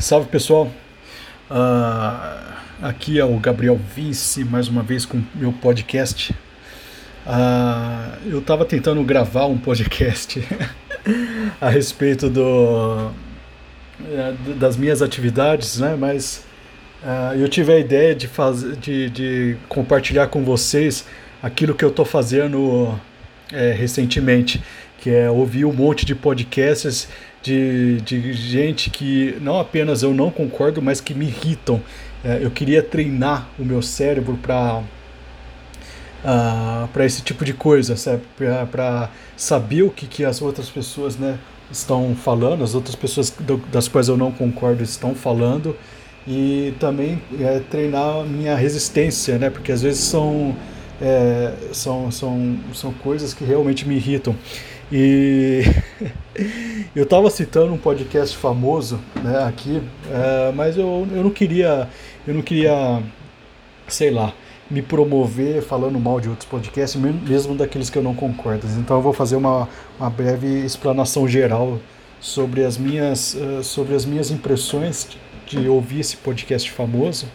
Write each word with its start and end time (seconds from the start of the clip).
Salve 0.00 0.28
pessoal, 0.28 0.70
uh, 1.50 2.54
aqui 2.82 3.18
é 3.18 3.24
o 3.24 3.36
Gabriel 3.38 3.78
Vice, 3.94 4.44
mais 4.44 4.68
uma 4.68 4.82
vez 4.82 5.04
com 5.04 5.22
meu 5.34 5.52
podcast. 5.52 6.32
Uh, 7.26 8.18
eu 8.26 8.38
estava 8.38 8.64
tentando 8.64 9.02
gravar 9.04 9.46
um 9.46 9.58
podcast 9.58 10.42
a 11.60 11.68
respeito 11.68 12.28
do, 12.28 13.10
é, 14.04 14.34
das 14.56 14.76
minhas 14.76 15.02
atividades, 15.02 15.78
né? 15.78 15.96
mas 15.98 16.44
uh, 17.02 17.34
eu 17.36 17.48
tive 17.48 17.72
a 17.72 17.78
ideia 17.78 18.14
de, 18.14 18.26
fazer, 18.26 18.76
de, 18.76 19.10
de 19.10 19.56
compartilhar 19.68 20.28
com 20.28 20.44
vocês 20.44 21.04
aquilo 21.42 21.74
que 21.74 21.84
eu 21.84 21.90
estou 21.90 22.04
fazendo 22.04 22.98
é, 23.52 23.72
recentemente, 23.72 24.62
que 24.98 25.10
é 25.10 25.30
ouvir 25.30 25.64
um 25.64 25.72
monte 25.72 26.04
de 26.04 26.14
podcasts 26.14 27.08
de, 27.42 28.00
de 28.00 28.32
gente 28.32 28.90
que 28.90 29.36
não 29.40 29.58
apenas 29.58 30.02
eu 30.02 30.12
não 30.12 30.30
concordo, 30.30 30.82
mas 30.82 31.00
que 31.00 31.14
me 31.14 31.26
irritam. 31.26 31.80
É, 32.24 32.40
eu 32.42 32.50
queria 32.50 32.82
treinar 32.82 33.48
o 33.58 33.64
meu 33.64 33.80
cérebro 33.80 34.36
para 34.42 34.78
uh, 34.78 34.84
ah, 36.24 36.88
para 36.92 37.04
esse 37.04 37.22
tipo 37.22 37.44
de 37.44 37.52
coisa, 37.52 37.94
para 38.70 39.10
saber 39.36 39.82
o 39.82 39.90
que, 39.90 40.06
que 40.06 40.24
as 40.24 40.42
outras 40.42 40.68
pessoas 40.68 41.16
né, 41.16 41.38
estão 41.70 42.14
falando, 42.14 42.64
as 42.64 42.74
outras 42.74 42.94
pessoas 42.94 43.30
do, 43.30 43.58
das 43.70 43.88
quais 43.88 44.08
eu 44.08 44.16
não 44.16 44.32
concordo 44.32 44.82
estão 44.82 45.14
falando, 45.14 45.76
e 46.26 46.74
também 46.78 47.22
é, 47.40 47.60
treinar 47.70 48.20
a 48.20 48.24
minha 48.24 48.54
resistência, 48.56 49.38
né, 49.38 49.48
porque 49.48 49.72
às 49.72 49.82
vezes 49.82 50.00
são, 50.00 50.56
é, 51.00 51.52
são, 51.72 52.10
são, 52.10 52.58
são 52.74 52.92
coisas 52.92 53.32
que 53.32 53.44
realmente 53.44 53.86
me 53.86 53.96
irritam. 53.96 54.34
E 54.90 55.62
eu 56.96 57.04
estava 57.04 57.28
citando 57.30 57.72
um 57.72 57.78
podcast 57.78 58.36
famoso 58.36 58.98
né, 59.22 59.44
aqui, 59.44 59.82
é, 60.10 60.52
mas 60.52 60.76
eu, 60.76 61.06
eu 61.10 61.22
não 61.22 61.30
queria, 61.30 61.88
eu 62.26 62.34
não 62.34 62.42
queria, 62.42 63.02
sei 63.86 64.10
lá, 64.10 64.32
me 64.70 64.82
promover 64.82 65.62
falando 65.62 65.98
mal 65.98 66.20
de 66.20 66.28
outros 66.28 66.48
podcasts, 66.48 67.00
mesmo 67.00 67.54
daqueles 67.54 67.90
que 67.90 67.98
eu 67.98 68.02
não 68.02 68.14
concordo. 68.14 68.66
Então 68.78 68.96
eu 68.96 69.02
vou 69.02 69.12
fazer 69.12 69.36
uma, 69.36 69.68
uma 69.98 70.10
breve 70.10 70.64
explanação 70.64 71.28
geral 71.28 71.78
sobre 72.20 72.64
as 72.64 72.76
minhas, 72.76 73.34
uh, 73.34 73.62
sobre 73.62 73.94
as 73.94 74.04
minhas 74.04 74.30
impressões 74.30 75.08
de 75.46 75.68
ouvir 75.68 76.00
esse 76.00 76.16
podcast 76.16 76.70
famoso. 76.70 77.26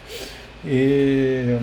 E 0.64 1.58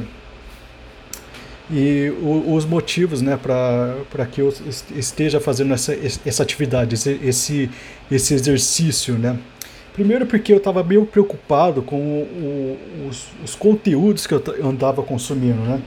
e 1.72 2.09
o, 2.22 2.53
os 2.53 2.66
motivos 2.66 3.22
né, 3.22 3.38
para 3.38 4.25
que 4.30 4.41
eu 4.41 4.53
esteja 4.95 5.39
fazendo 5.39 5.73
essa, 5.73 5.95
essa 6.25 6.44
atividade, 6.44 6.95
esse, 6.95 7.69
esse, 8.11 8.33
exercício. 8.33 9.17
Né? 9.17 9.38
Primeiro 9.94 10.25
porque 10.25 10.52
eu 10.52 10.58
estava 10.58 10.83
meio 10.83 11.05
preocupado 11.05 11.81
com 11.81 11.97
o, 11.97 12.77
os, 13.08 13.27
os, 13.44 13.55
conteúdos 13.55 14.27
que 14.27 14.33
eu 14.33 14.44
andava 14.64 15.02
consumindo. 15.02 15.61
Né? 15.61 15.81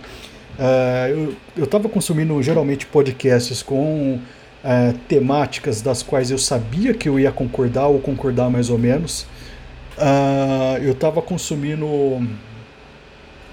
É, 0.59 1.15
eu 1.57 1.65
estava 1.65 1.89
consumindo 1.89 2.43
geralmente 2.43 2.87
podcasts 2.87 3.63
com 3.63 4.19
é, 4.65 4.95
temáticas 5.07 5.83
das 5.83 6.03
quais 6.03 6.31
eu 6.31 6.39
sabia 6.39 6.95
que 6.95 7.09
eu 7.09 7.21
ia 7.21 7.31
concordar 7.31 7.89
ou 7.89 7.99
concordar 7.99 8.49
mais 8.49 8.71
ou 8.71 8.79
menos. 8.79 9.27
Uh, 9.97 10.83
eu 10.83 10.91
estava 10.91 11.23
consumindo 11.23 11.87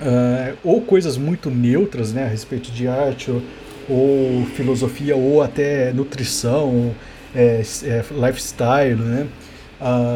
uh, 0.01 0.57
ou 0.63 0.81
coisas 0.81 1.17
muito 1.17 1.49
neutras 1.49 2.11
né, 2.11 2.25
a 2.25 2.27
respeito 2.27 2.71
de 2.71 2.87
arte, 2.87 3.31
ou, 3.31 3.41
ou 3.89 4.45
filosofia, 4.55 5.15
ou 5.15 5.41
até 5.41 5.91
nutrição, 5.93 6.93
é, 7.35 7.61
é, 7.83 8.03
lifestyle, 8.11 8.95
né? 8.95 9.27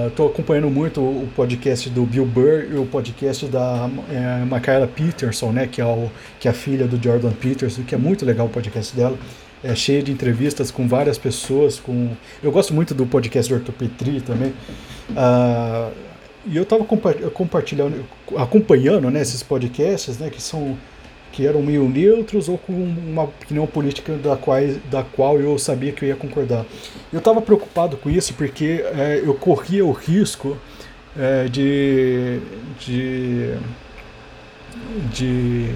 Estou 0.07 0.27
uh, 0.27 0.29
acompanhando 0.29 0.69
muito 0.69 1.01
o 1.01 1.27
podcast 1.35 1.89
do 1.89 2.05
Bill 2.05 2.25
Burr 2.25 2.67
e 2.71 2.75
o 2.75 2.85
podcast 2.85 3.47
da 3.47 3.89
é, 4.11 4.45
Michaela 4.45 4.85
Peterson, 4.85 5.51
né, 5.51 5.65
que 5.65 5.81
é, 5.81 5.85
o, 5.85 6.11
que 6.39 6.47
é 6.47 6.51
a 6.51 6.53
filha 6.53 6.85
do 6.85 7.03
Jordan 7.03 7.31
Peterson, 7.31 7.81
que 7.81 7.95
é 7.95 7.97
muito 7.97 8.23
legal 8.23 8.45
o 8.45 8.49
podcast 8.49 8.95
dela. 8.95 9.17
É 9.63 9.73
cheio 9.73 10.03
de 10.03 10.11
entrevistas 10.11 10.69
com 10.69 10.87
várias 10.87 11.17
pessoas. 11.17 11.79
Com... 11.79 12.11
Eu 12.43 12.51
gosto 12.51 12.75
muito 12.75 12.93
do 12.93 13.07
podcast 13.07 13.51
do 13.51 13.57
Ortopetri 13.57 14.21
também. 14.21 14.53
Uh, 15.09 15.91
e 16.45 16.57
eu 16.57 16.63
estava 16.63 16.85
compartilhando, 16.85 18.05
acompanhando 18.37 19.09
né, 19.09 19.21
esses 19.21 19.41
podcasts, 19.41 20.17
né, 20.17 20.29
que 20.29 20.41
são 20.41 20.77
que 21.31 21.45
eram 21.45 21.61
meio 21.61 21.89
neutros 21.89 22.47
ou 22.47 22.57
com 22.57 22.71
uma 22.71 23.23
opinião 23.23 23.67
política 23.67 24.13
da 24.13 24.37
qual, 24.37 24.57
da 24.89 25.03
qual 25.03 25.37
eu 25.37 25.59
sabia 25.59 25.91
que 25.91 26.05
eu 26.05 26.07
ia 26.07 26.15
concordar. 26.15 26.65
Eu 27.11 27.19
estava 27.19 27.41
preocupado 27.41 27.97
com 27.97 28.09
isso 28.09 28.33
porque 28.35 28.81
é, 28.95 29.21
eu 29.21 29.33
corria 29.33 29.85
o 29.85 29.91
risco 29.91 30.57
é, 31.17 31.49
de, 31.49 32.39
de, 32.79 33.53
de 35.11 35.69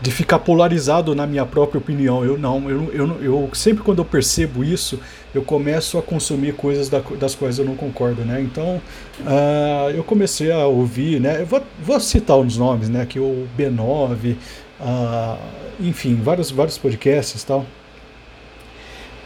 de 0.00 0.10
ficar 0.10 0.40
polarizado 0.40 1.14
na 1.14 1.26
minha 1.26 1.46
própria 1.46 1.78
opinião. 1.78 2.24
Eu 2.24 2.36
não, 2.36 2.68
eu, 2.70 2.92
eu, 2.92 3.22
eu 3.22 3.50
sempre 3.54 3.82
quando 3.82 3.98
eu 3.98 4.04
percebo 4.04 4.62
isso, 4.62 5.00
eu 5.34 5.42
começo 5.42 5.98
a 5.98 6.02
consumir 6.02 6.54
coisas 6.54 6.88
da, 6.88 7.00
das 7.18 7.34
quais 7.34 7.58
eu 7.58 7.64
não 7.64 7.74
concordo, 7.74 8.22
né? 8.22 8.40
Então, 8.40 8.80
uh, 9.20 9.90
eu 9.94 10.04
comecei 10.04 10.52
a 10.52 10.66
ouvir, 10.66 11.20
né? 11.20 11.40
Eu 11.40 11.46
vou, 11.46 11.62
vou 11.82 11.98
citar 12.00 12.36
uns 12.36 12.56
nomes, 12.56 12.88
né? 12.88 13.06
Que 13.06 13.18
o 13.18 13.46
B9, 13.58 14.32
uh, 14.32 14.36
ah, 14.80 15.38
enfim, 15.80 16.16
vários, 16.16 16.50
vários 16.50 16.76
podcasts 16.76 17.42
e 17.42 17.46
tal. 17.46 17.64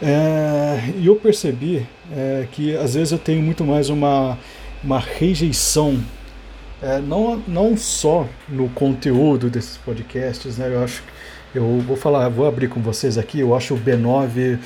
É, 0.03 0.95
e 0.97 1.07
eu 1.07 1.17
percebi 1.17 1.87
é, 2.11 2.47
que 2.51 2.75
às 2.75 2.95
vezes 2.95 3.13
eu 3.13 3.19
tenho 3.19 3.43
muito 3.43 3.65
mais 3.65 3.91
uma, 3.91 4.39
uma 4.83 4.99
rejeição 4.99 6.01
é, 6.83 6.99
não, 6.99 7.43
não 7.47 7.77
só 7.77 8.27
no 8.49 8.69
conteúdo 8.71 9.51
desses 9.51 9.77
podcasts, 9.77 10.59
né? 10.59 10.69
Eu 10.73 10.83
acho, 10.83 11.03
eu 11.55 11.81
vou 11.81 11.97
falar, 11.97 12.29
vou 12.29 12.47
abrir 12.47 12.69
com 12.69 12.81
vocês 12.81 13.19
aqui. 13.19 13.41
Eu 13.41 13.55
acho 13.55 13.75
o 13.75 13.79
B9 13.79 14.59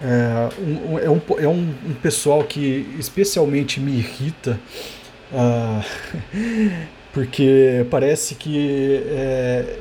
é 0.00 0.48
um, 0.60 0.98
é 0.98 1.10
um, 1.10 1.20
é 1.40 1.48
um, 1.48 1.74
um 1.86 1.94
pessoal 1.94 2.44
que 2.44 2.88
especialmente 2.98 3.80
me 3.80 3.98
irrita, 3.98 4.58
uh, 5.32 5.84
porque 7.12 7.84
parece 7.90 8.36
que 8.36 9.02
é, 9.08 9.78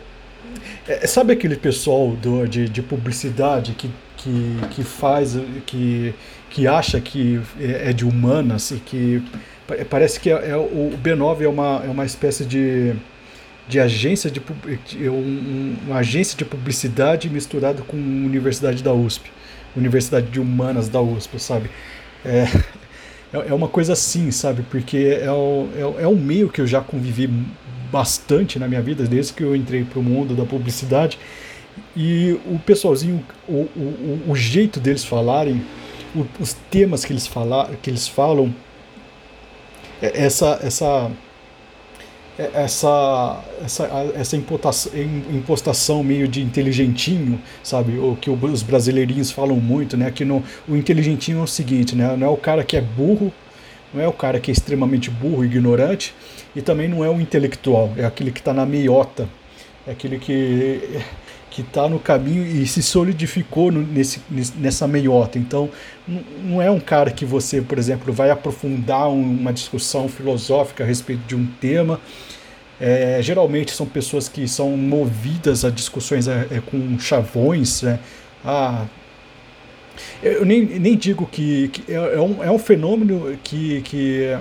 é, 0.87 1.07
sabe 1.07 1.33
aquele 1.33 1.55
pessoal 1.55 2.09
do, 2.11 2.47
de, 2.47 2.67
de 2.67 2.81
publicidade 2.81 3.73
que, 3.73 3.91
que, 4.17 4.57
que 4.71 4.83
faz, 4.83 5.37
que, 5.67 6.15
que 6.49 6.67
acha 6.67 6.99
que 6.99 7.39
é, 7.59 7.89
é 7.89 7.93
de 7.93 8.05
humanas 8.05 8.71
e 8.71 8.75
que 8.75 9.23
Parece 9.89 10.19
que 10.19 10.29
é, 10.29 10.51
é, 10.51 10.55
o 10.55 10.97
B9 11.03 11.41
é 11.41 11.47
uma, 11.47 11.81
é 11.85 11.89
uma 11.89 12.05
espécie 12.05 12.45
de, 12.45 12.93
de 13.67 13.79
agência 13.81 14.31
de, 14.31 14.41
de 14.87 15.09
um, 15.09 15.75
uma 15.85 15.97
agência 15.97 16.37
de 16.37 16.45
publicidade 16.45 17.29
misturado 17.29 17.83
com 17.83 17.97
Universidade 17.97 18.81
da 18.81 18.93
USP, 18.93 19.29
Universidade 19.75 20.27
de 20.27 20.39
Humanas 20.39 20.87
da 20.87 21.01
USP, 21.01 21.37
sabe? 21.37 21.69
É, 22.23 22.47
é, 23.33 23.49
é 23.49 23.53
uma 23.53 23.67
coisa 23.67 23.91
assim, 23.91 24.31
sabe? 24.31 24.63
Porque 24.71 25.19
é, 25.21 25.29
o, 25.29 25.67
é, 25.75 26.03
é 26.03 26.07
um 26.07 26.15
meio 26.15 26.47
que 26.47 26.61
eu 26.61 26.67
já 26.67 26.79
convivi 26.79 27.29
bastante 27.91 28.57
na 28.57 28.69
minha 28.69 28.81
vida, 28.81 29.03
desde 29.03 29.33
que 29.33 29.43
eu 29.43 29.53
entrei 29.53 29.83
para 29.83 29.99
o 29.99 30.03
mundo 30.03 30.33
da 30.33 30.45
publicidade. 30.45 31.19
E 31.93 32.39
o 32.45 32.57
pessoalzinho, 32.57 33.21
o, 33.49 33.67
o, 33.75 34.23
o 34.29 34.35
jeito 34.35 34.79
deles 34.79 35.03
falarem, 35.03 35.61
o, 36.15 36.25
os 36.39 36.53
temas 36.69 37.05
que 37.05 37.13
eles, 37.13 37.27
fala, 37.27 37.69
que 37.81 37.89
eles 37.89 38.07
falam, 38.07 38.53
é, 40.01 40.25
essa 40.25 40.59
essa 40.61 41.11
é, 42.37 42.51
essa 42.53 43.43
essa, 43.63 43.85
essa 44.15 44.37
impostação, 44.37 44.91
impostação 45.31 46.03
meio 46.03 46.27
de 46.27 46.41
inteligentinho, 46.41 47.41
sabe? 47.63 47.97
O 47.97 48.15
que 48.15 48.29
os 48.29 48.63
brasileirinhos 48.63 49.31
falam 49.31 49.57
muito, 49.57 49.97
né? 49.97 50.11
Que 50.11 50.23
no, 50.23 50.43
o 50.67 50.75
inteligentinho 50.75 51.39
é 51.39 51.43
o 51.43 51.47
seguinte, 51.47 51.95
né? 51.95 52.15
Não 52.15 52.27
é 52.27 52.29
o 52.29 52.37
cara 52.37 52.63
que 52.63 52.77
é 52.77 52.81
burro, 52.81 53.33
não 53.93 54.01
é 54.01 54.07
o 54.07 54.13
cara 54.13 54.39
que 54.39 54.51
é 54.51 54.53
extremamente 54.53 55.09
burro, 55.09 55.43
ignorante, 55.43 56.13
e 56.55 56.61
também 56.61 56.87
não 56.87 57.03
é 57.03 57.09
o 57.09 57.19
intelectual, 57.19 57.91
é 57.97 58.05
aquele 58.05 58.31
que 58.31 58.39
está 58.39 58.53
na 58.53 58.65
meiota, 58.65 59.27
é 59.85 59.91
aquele 59.91 60.19
que 60.19 61.01
que 61.57 61.63
está 61.63 61.89
no 61.89 61.99
caminho 61.99 62.45
e 62.45 62.67
se 62.67 62.83
solidificou 62.83 63.71
no, 63.71 63.81
nesse, 63.81 64.21
nessa 64.59 64.87
meiota. 64.87 65.39
Então, 65.39 65.67
não 66.43 66.61
é 66.61 66.69
um 66.69 66.79
cara 66.79 67.09
que 67.09 67.25
você, 67.25 67.63
por 67.63 67.79
exemplo, 67.79 68.13
vai 68.13 68.29
aprofundar 68.29 69.09
uma 69.09 69.51
discussão 69.51 70.07
filosófica 70.07 70.83
a 70.83 70.87
respeito 70.87 71.23
de 71.25 71.35
um 71.35 71.47
tema. 71.59 71.99
É, 72.79 73.17
geralmente 73.23 73.71
são 73.71 73.87
pessoas 73.87 74.29
que 74.29 74.47
são 74.47 74.77
movidas 74.77 75.65
a 75.65 75.71
discussões 75.71 76.27
é, 76.27 76.47
é, 76.51 76.61
com 76.63 76.99
chavões. 76.99 77.81
Né? 77.81 77.97
Ah, 78.45 78.85
eu 80.21 80.45
nem, 80.45 80.63
nem 80.63 80.95
digo 80.95 81.25
que, 81.25 81.69
que 81.69 81.91
é, 81.91 81.95
é, 81.95 82.21
um, 82.21 82.43
é 82.43 82.51
um 82.51 82.59
fenômeno 82.59 83.35
que, 83.43 83.81
que 83.81 84.37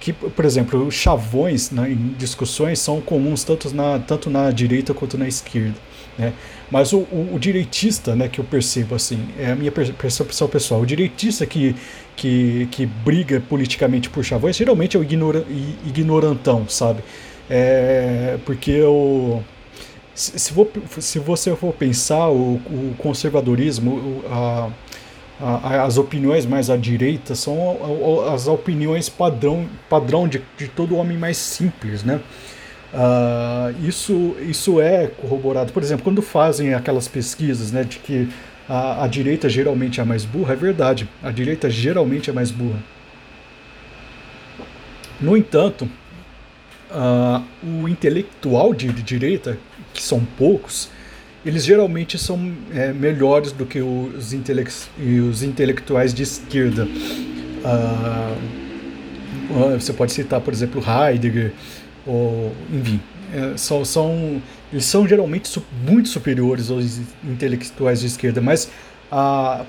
que, 0.00 0.14
por 0.14 0.46
exemplo, 0.46 0.90
chavões 0.90 1.70
né, 1.70 1.90
em 1.90 2.14
discussões 2.16 2.78
são 2.78 3.02
comuns 3.02 3.44
tanto 3.44 3.72
na, 3.74 3.98
tanto 3.98 4.30
na 4.30 4.50
direita 4.50 4.94
quanto 4.94 5.18
na 5.18 5.28
esquerda. 5.28 5.76
Né? 6.18 6.32
Mas 6.70 6.92
o, 6.92 6.98
o, 6.98 7.34
o, 7.34 7.38
direitista, 7.38 8.14
né, 8.14 8.28
que 8.28 8.38
eu 8.38 8.44
percebo 8.44 8.94
assim, 8.94 9.28
é 9.38 9.50
a 9.52 9.56
minha 9.56 9.72
percepção 9.72 10.48
pessoal, 10.48 10.80
o 10.80 10.86
direitista 10.86 11.46
que, 11.46 11.74
que, 12.16 12.68
que 12.70 12.86
briga 12.86 13.40
politicamente 13.40 14.08
por 14.10 14.24
chavões, 14.24 14.56
geralmente 14.56 14.96
é 14.96 15.00
o 15.00 15.02
ignora, 15.02 15.44
ignorantão, 15.86 16.68
sabe? 16.68 17.02
É, 17.48 18.38
porque 18.44 18.80
o, 18.82 19.42
se, 20.14 20.38
se, 20.38 20.54
se 21.00 21.18
você 21.18 21.56
for 21.56 21.72
pensar 21.72 22.28
o, 22.28 22.54
o 22.54 22.94
conservadorismo, 22.98 24.22
a, 24.30 24.68
a, 25.40 25.82
as 25.84 25.96
opiniões 25.96 26.44
mais 26.44 26.68
à 26.68 26.76
direita 26.76 27.34
são 27.34 27.78
as 28.32 28.46
opiniões 28.46 29.08
padrão, 29.08 29.66
padrão 29.88 30.28
de, 30.28 30.42
de 30.56 30.68
todo 30.68 30.96
homem 30.96 31.16
mais 31.16 31.36
simples, 31.38 32.02
né? 32.02 32.20
Uh, 32.92 33.86
isso, 33.86 34.36
isso 34.40 34.80
é 34.80 35.06
corroborado. 35.06 35.72
Por 35.72 35.82
exemplo, 35.82 36.02
quando 36.02 36.20
fazem 36.20 36.74
aquelas 36.74 37.06
pesquisas 37.06 37.70
né, 37.70 37.84
de 37.84 37.98
que 37.98 38.28
a, 38.68 39.04
a, 39.04 39.06
direita 39.06 39.48
geralmente 39.48 40.00
é 40.00 40.04
mais 40.04 40.24
burra, 40.24 40.54
é 40.54 40.56
verdade. 40.56 41.08
A 41.22 41.30
direita 41.30 41.70
geralmente 41.70 42.30
é 42.30 42.32
mais 42.32 42.50
burra. 42.50 42.82
No 45.20 45.36
entanto, 45.36 45.88
uh, 46.90 47.44
o 47.62 47.88
intelectual 47.88 48.74
de, 48.74 48.88
de, 48.88 49.02
direita, 49.02 49.58
que 49.92 50.02
são 50.02 50.24
poucos, 50.36 50.88
eles 51.44 51.64
geralmente 51.64 52.18
são 52.18 52.52
é, 52.74 52.92
melhores 52.92 53.52
do 53.52 53.64
que 53.64 53.80
os, 53.80 54.32
intele 54.32 54.66
os 55.28 55.42
intelectuais 55.42 56.12
de 56.12 56.22
esquerda. 56.22 56.86
Uh, 57.64 58.36
você 59.78 59.92
pode 59.92 60.12
citar, 60.12 60.40
por 60.40 60.52
exemplo, 60.52 60.82
Heidegger 60.82 61.52
ou, 62.10 62.52
enfim, 62.72 63.00
é, 63.32 63.56
são, 63.56 63.84
são, 63.84 64.42
eles 64.72 64.84
são 64.84 65.06
geralmente 65.06 65.62
muito 65.86 66.08
superiores 66.08 66.70
aos 66.70 67.00
intelectuais 67.24 68.00
de 68.00 68.06
esquerda, 68.06 68.40
mas 68.40 68.70
a, 69.10 69.64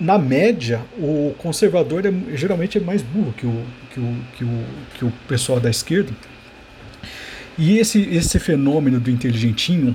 na 0.00 0.18
média, 0.18 0.80
o 0.98 1.34
conservador 1.36 2.06
é, 2.06 2.12
geralmente 2.34 2.78
é 2.78 2.80
mais 2.80 3.02
burro 3.02 3.34
que 3.36 3.46
o, 3.46 3.64
que, 3.92 4.00
o, 4.00 4.16
que, 4.36 4.44
o, 4.44 4.64
que 4.94 5.04
o 5.04 5.12
pessoal 5.28 5.60
da 5.60 5.68
esquerda. 5.68 6.12
E 7.58 7.78
esse, 7.78 8.00
esse 8.10 8.38
fenômeno 8.38 8.98
do 8.98 9.10
inteligentinho 9.10 9.94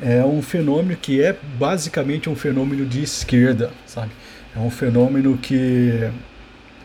é 0.00 0.24
um 0.24 0.40
fenômeno 0.40 0.96
que 0.96 1.20
é 1.20 1.36
basicamente 1.58 2.30
um 2.30 2.36
fenômeno 2.36 2.86
de 2.86 3.02
esquerda, 3.02 3.72
sabe? 3.84 4.12
É 4.54 4.60
um 4.60 4.70
fenômeno 4.70 5.36
que, 5.38 6.08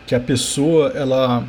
que 0.08 0.16
a 0.16 0.20
pessoa, 0.20 0.92
ela 0.96 1.46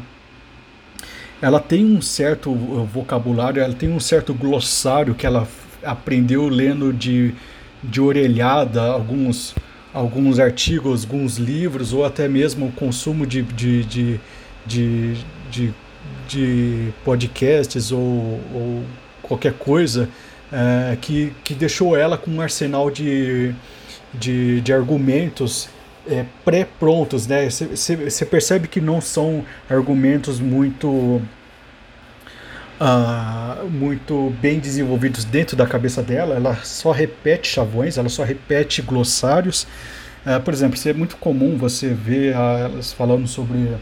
ela 1.41 1.61
tem 1.61 1.85
um 1.85 2.01
certo 2.01 2.53
vocabulário, 2.93 3.63
ela 3.63 3.75
tem 3.75 3.91
um 3.91 4.01
certo 4.01 4.35
glossário 4.35 5.15
que 5.15 5.27
ela 5.27 5.47
aprendeu 5.83 6.49
lendo 6.49 6.93
de, 6.93 7.35
de 7.83 8.01
orelhada 8.01 8.83
alguns, 8.83 9.55
alguns 9.95 10.41
artigos, 10.41 11.05
alguns 11.05 11.37
livros, 11.37 11.93
ou 11.93 12.05
até 12.05 12.29
mesmo 12.29 12.67
o 12.67 12.73
consumo 12.73 13.27
de, 13.27 13.43
de, 13.43 13.85
de, 13.85 14.21
de, 14.67 15.17
de, 15.51 15.75
de 16.29 16.89
podcasts 17.05 17.93
ou, 17.93 18.41
ou 18.53 18.85
qualquer 19.23 19.53
coisa 19.53 20.09
é, 20.53 20.97
que, 21.01 21.33
que 21.45 21.55
deixou 21.55 21.97
ela 21.97 22.19
com 22.19 22.31
um 22.31 22.41
arsenal 22.41 22.91
de, 22.91 23.55
de, 24.13 24.61
de 24.61 24.73
argumentos 24.73 25.69
é, 26.11 26.25
pré-prontos, 26.45 27.27
né? 27.27 27.49
Você 27.49 28.25
percebe 28.25 28.69
que 28.69 28.81
não 28.81 29.01
são 29.01 29.45
argumentos 29.69 30.41
muito 30.41 31.21
uh, 32.81 33.69
muito 33.71 34.33
bem 34.41 34.59
desenvolvidos 34.59 35.25
dentro 35.25 35.57
da 35.57 35.67
cabeça 35.67 36.03
dela. 36.03 36.35
Ela 36.35 36.57
só 36.65 36.91
repete 36.91 37.49
chavões, 37.49 37.99
ela 37.99 38.09
só 38.09 38.25
repete 38.25 38.83
glossários. 38.83 39.67
Uh, 40.25 40.41
por 40.43 40.53
exemplo, 40.53 40.79
é 40.85 40.93
muito 40.93 41.17
comum 41.17 41.57
você 41.57 41.89
ver 41.89 42.35
uh, 42.35 42.59
elas 42.59 42.93
falando 42.93 43.27
sobre 43.27 43.77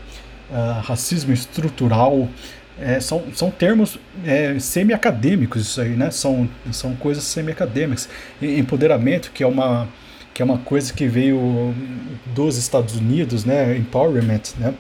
racismo 0.85 1.33
estrutural. 1.33 2.29
É, 2.79 3.01
são, 3.01 3.25
são 3.35 3.51
termos 3.51 3.99
é, 4.25 4.59
semi-acadêmicos 4.61 5.63
isso 5.63 5.81
aí, 5.81 5.97
né? 5.97 6.11
São, 6.11 6.49
são 6.71 6.95
coisas 6.95 7.25
semi-acadêmicas. 7.25 8.09
Empoderamento, 8.41 9.33
que 9.33 9.43
é 9.43 9.47
uma 9.47 9.89
que 10.37 10.43
é 10.43 10.45
uma 10.45 10.59
coisa 10.59 10.93
que 10.93 11.09
veio 11.09 11.75
dos 12.35 12.59
Estados 12.59 12.95
Unidos, 12.95 13.47
né, 13.47 13.75
empowerment, 13.75 14.43
né, 14.59 14.75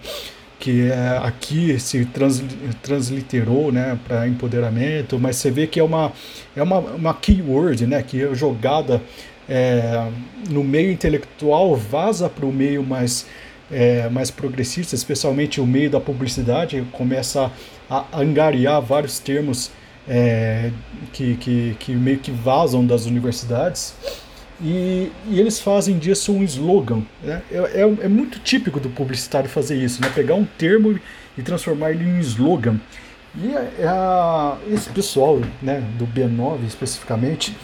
que 0.60 0.90
é, 0.90 1.18
aqui 1.22 1.80
se 1.80 2.04
trans, 2.04 2.44
transliterou, 2.82 3.72
né, 3.72 3.98
para 4.06 4.28
empoderamento, 4.28 5.18
mas 5.18 5.36
você 5.36 5.50
vê 5.50 5.66
que 5.66 5.80
é 5.80 5.82
uma 5.82 6.12
é 6.54 6.62
uma, 6.62 6.78
uma 6.80 7.14
keyword, 7.14 7.86
né, 7.86 8.02
que 8.02 8.22
é 8.22 8.34
jogada 8.34 9.00
é, 9.48 10.06
no 10.50 10.62
meio 10.62 10.92
intelectual 10.92 11.74
vaza 11.74 12.28
para 12.28 12.44
o 12.44 12.52
meio 12.52 12.82
mais 12.82 13.24
é, 13.70 14.10
mais 14.10 14.30
progressista, 14.30 14.94
especialmente 14.94 15.58
o 15.58 15.66
meio 15.66 15.88
da 15.88 16.00
publicidade, 16.00 16.84
começa 16.92 17.50
a 17.88 18.04
angariar 18.12 18.82
vários 18.82 19.18
termos 19.18 19.70
é, 20.06 20.70
que, 21.14 21.34
que, 21.36 21.76
que 21.80 21.92
meio 21.94 22.18
que 22.18 22.30
vazam 22.30 22.84
das 22.84 23.06
universidades. 23.06 23.94
E, 24.60 25.12
e, 25.28 25.38
eles 25.38 25.60
fazem 25.60 25.98
disso 25.98 26.32
um 26.32 26.42
slogan. 26.42 27.02
Né? 27.22 27.42
É, 27.50 27.56
é, 27.56 27.80
é, 27.82 28.08
muito 28.08 28.38
típico 28.38 28.80
do 28.80 28.88
publicitário 28.88 29.48
fazer 29.48 29.76
isso, 29.76 30.00
né? 30.00 30.10
pegar 30.14 30.34
um 30.34 30.44
termo 30.44 30.98
e 31.36 31.42
transformar 31.42 31.90
ele 31.90 32.04
em 32.04 32.14
um 32.14 32.20
slogan. 32.20 32.80
E 33.38 33.54
a, 33.54 33.90
a, 33.90 34.56
esse 34.72 34.88
pessoal 34.90 35.40
né, 35.60 35.82
do 35.98 36.06
B9 36.06 36.64
especificamente, 36.66 37.54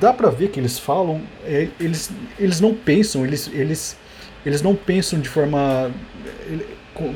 dá 0.00 0.14
para 0.14 0.30
ver 0.30 0.48
que 0.48 0.58
eles 0.58 0.78
falam, 0.78 1.20
é, 1.44 1.68
eles, 1.78 2.10
eles 2.38 2.58
não 2.58 2.74
pensam, 2.74 3.26
eles, 3.26 3.50
eles, 3.52 3.98
eles 4.46 4.62
não 4.62 4.74
pensam 4.74 5.20
de 5.20 5.28
forma 5.28 5.92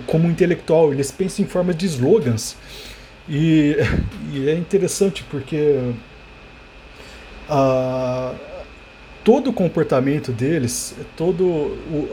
como 0.06 0.28
intelectual, 0.28 0.92
eles 0.92 1.10
pensam 1.10 1.44
em 1.44 1.48
forma 1.48 1.72
de 1.72 1.86
slogans. 1.86 2.56
E, 3.28 3.76
e 4.32 4.48
é 4.48 4.54
interessante 4.54 5.24
porque. 5.30 5.94
Uh, 7.48 8.47
todo 9.28 9.50
o 9.50 9.52
comportamento 9.52 10.32
deles, 10.32 10.94
todo 11.14 11.44
o, 11.44 12.08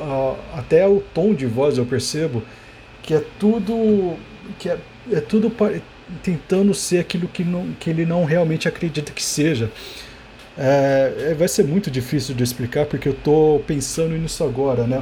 a, 0.53 0.59
até 0.59 0.85
o 0.85 1.00
tom 1.00 1.33
de 1.33 1.45
voz 1.45 1.77
eu 1.77 1.85
percebo 1.85 2.44
que 3.01 3.13
é 3.13 3.23
tudo 3.39 4.17
que 4.59 4.67
é, 4.67 4.77
é 5.09 5.21
tudo 5.21 5.50
tentando 6.21 6.73
ser 6.73 7.00
aquilo 7.00 7.29
que, 7.29 7.41
não, 7.41 7.71
que 7.79 7.89
ele 7.89 8.06
não 8.06 8.25
realmente 8.25 8.67
acredita 8.67 9.13
que 9.13 9.23
seja. 9.23 9.71
É, 10.57 11.29
é 11.29 11.33
vai 11.33 11.47
ser 11.47 11.63
muito 11.63 11.89
difícil 11.89 12.35
de 12.35 12.44
explicar 12.44 12.85
porque 12.85 13.07
eu 13.07 13.13
estou 13.13 13.61
pensando 13.61 14.18
nisso 14.18 14.44
agora, 14.44 14.85
né? 14.85 15.01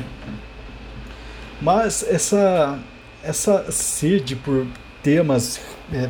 Mas 1.59 2.05
essa 2.07 2.79
essa 3.23 3.71
sede 3.71 4.35
por 4.35 4.67
temas 5.01 5.59
é, 5.91 6.07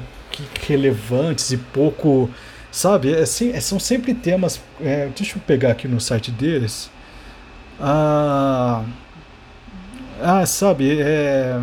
relevantes 0.67 1.51
e 1.51 1.57
pouco 1.57 2.29
Sabe, 2.73 3.13
é, 3.13 3.21
é, 3.21 3.59
são 3.61 3.79
sempre 3.79 4.15
temas. 4.15 4.59
É, 4.81 5.07
deixa 5.15 5.37
eu 5.37 5.41
pegar 5.45 5.69
aqui 5.69 5.87
no 5.87 6.01
site 6.01 6.31
deles. 6.31 6.89
Ah, 7.79 8.83
ah 10.19 10.43
sabe, 10.47 10.99
é. 10.99 11.61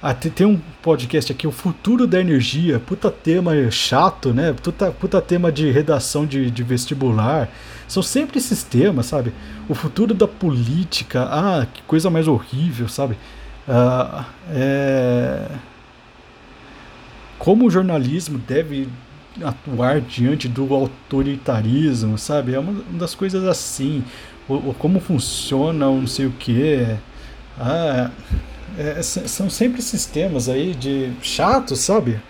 Ah, 0.00 0.14
tem 0.14 0.46
um 0.46 0.58
podcast 0.80 1.30
aqui, 1.30 1.46
O 1.46 1.52
Futuro 1.52 2.06
da 2.06 2.18
Energia. 2.18 2.80
Puta 2.80 3.10
tema 3.10 3.52
chato, 3.70 4.32
né? 4.32 4.54
Puta, 4.54 4.90
puta 4.90 5.20
tema 5.20 5.52
de 5.52 5.70
redação 5.70 6.24
de, 6.24 6.50
de 6.50 6.62
vestibular. 6.62 7.50
São 7.86 8.02
sempre 8.02 8.38
esses 8.38 8.62
temas, 8.62 9.04
sabe? 9.06 9.34
O 9.68 9.74
futuro 9.74 10.14
da 10.14 10.26
política. 10.26 11.24
Ah, 11.24 11.66
que 11.66 11.82
coisa 11.82 12.08
mais 12.08 12.26
horrível, 12.26 12.88
sabe? 12.88 13.18
Ah, 13.68 14.24
é... 14.50 15.46
Como 17.38 17.66
o 17.66 17.70
jornalismo 17.70 18.38
deve 18.38 18.88
atuar 19.42 20.00
diante 20.00 20.48
do 20.48 20.72
autoritarismo, 20.74 22.16
sabe? 22.18 22.54
É 22.54 22.58
uma 22.58 22.82
das 22.92 23.14
coisas 23.14 23.44
assim. 23.44 24.04
O, 24.48 24.72
como 24.74 25.00
funciona 25.00 25.86
não 25.86 26.06
sei 26.06 26.26
o 26.26 26.30
que. 26.30 26.86
Ah, 27.58 28.10
é, 28.78 29.02
são 29.02 29.48
sempre 29.48 29.82
sistemas 29.82 30.48
aí 30.48 30.74
de 30.74 31.12
chato, 31.22 31.74
sabe? 31.74 32.20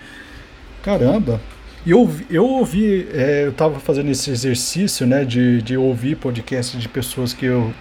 Caramba. 0.83 1.41
E 1.85 1.91
eu, 1.91 2.11
eu 2.29 2.45
ouvi, 2.45 3.07
é, 3.13 3.45
eu 3.45 3.51
estava 3.51 3.79
fazendo 3.79 4.11
esse 4.11 4.31
exercício, 4.31 5.07
né, 5.07 5.25
de, 5.25 5.63
de 5.63 5.77
ouvir 5.77 6.17
podcast 6.17 6.77
de 6.77 6.89
pessoas 6.89 7.33
que 7.33 7.47
eu 7.47 7.73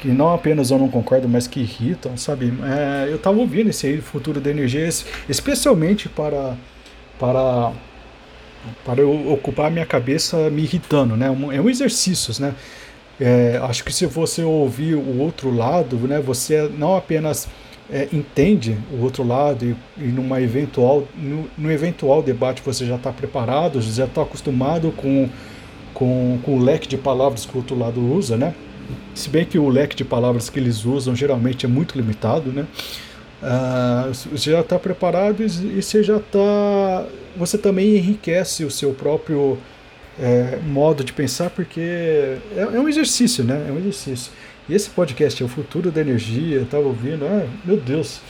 que 0.00 0.08
não 0.08 0.34
apenas 0.34 0.72
eu 0.72 0.78
não 0.78 0.88
concordo, 0.88 1.28
mas 1.28 1.46
que 1.46 1.60
irritam, 1.60 2.16
sabe? 2.16 2.52
É, 2.64 3.08
eu 3.08 3.14
estava 3.14 3.38
ouvindo 3.38 3.70
esse 3.70 3.86
aí, 3.86 4.00
Futuro 4.00 4.40
da 4.40 4.50
Energia, 4.50 4.88
especialmente 5.28 6.08
para, 6.08 6.56
para 7.20 7.70
para 8.84 9.00
eu 9.00 9.32
ocupar 9.32 9.70
minha 9.70 9.86
cabeça 9.86 10.50
me 10.50 10.62
irritando, 10.62 11.16
né? 11.16 11.26
É 11.26 11.60
um 11.60 11.68
exercício, 11.68 12.34
né? 12.40 12.54
É, 13.20 13.60
acho 13.62 13.84
que 13.84 13.92
se 13.92 14.06
você 14.06 14.42
ouvir 14.42 14.94
o 14.94 15.18
outro 15.20 15.54
lado, 15.54 15.96
né, 15.96 16.18
você 16.18 16.68
não 16.76 16.96
apenas 16.96 17.48
é, 17.90 18.08
entende 18.12 18.76
o 18.90 19.02
outro 19.02 19.22
lado 19.22 19.64
e, 19.64 19.76
e 19.96 20.08
numa 20.08 20.40
eventual, 20.40 21.06
no, 21.14 21.48
no, 21.56 21.70
eventual 21.70 22.22
debate 22.22 22.62
você 22.64 22.86
já 22.86 22.96
está 22.96 23.12
preparado, 23.12 23.80
já 23.80 24.06
está 24.06 24.22
acostumado 24.22 24.90
com, 24.92 25.28
com, 25.92 26.38
com 26.42 26.58
o 26.58 26.62
leque 26.62 26.88
de 26.88 26.96
palavras 26.96 27.44
que 27.44 27.54
o 27.54 27.58
outro 27.58 27.78
lado 27.78 28.00
usa, 28.00 28.36
né? 28.36 28.54
Se 29.14 29.28
bem 29.28 29.44
que 29.44 29.58
o 29.58 29.68
leque 29.68 29.94
de 29.94 30.04
palavras 30.04 30.48
que 30.48 30.58
eles 30.58 30.84
usam 30.84 31.14
geralmente 31.14 31.66
é 31.66 31.68
muito 31.68 31.96
limitado, 31.96 32.50
né? 32.50 32.66
Uh, 33.42 34.12
você 34.30 34.52
já 34.52 34.60
está 34.60 34.78
preparado 34.78 35.42
e, 35.42 35.46
e 35.46 35.82
você 35.82 36.02
já 36.02 36.16
está. 36.16 37.06
Você 37.36 37.56
também 37.58 37.96
enriquece 37.96 38.64
o 38.64 38.70
seu 38.70 38.92
próprio 38.92 39.58
é, 40.18 40.58
modo 40.66 41.02
de 41.02 41.12
pensar, 41.12 41.50
porque 41.50 41.80
é, 41.80 42.38
é, 42.56 42.80
um 42.80 42.88
exercício, 42.88 43.44
né? 43.44 43.66
É 43.68 43.72
um 43.72 43.78
exercício. 43.78 44.32
E 44.68 44.74
esse 44.74 44.90
podcast 44.90 45.42
é 45.42 45.46
o 45.46 45.48
futuro 45.48 45.90
da 45.90 46.00
energia, 46.00 46.56
eu 46.56 46.62
estava 46.62 46.86
ouvindo, 46.86 47.26
ah, 47.26 47.46
meu 47.64 47.76
Deus. 47.76 48.20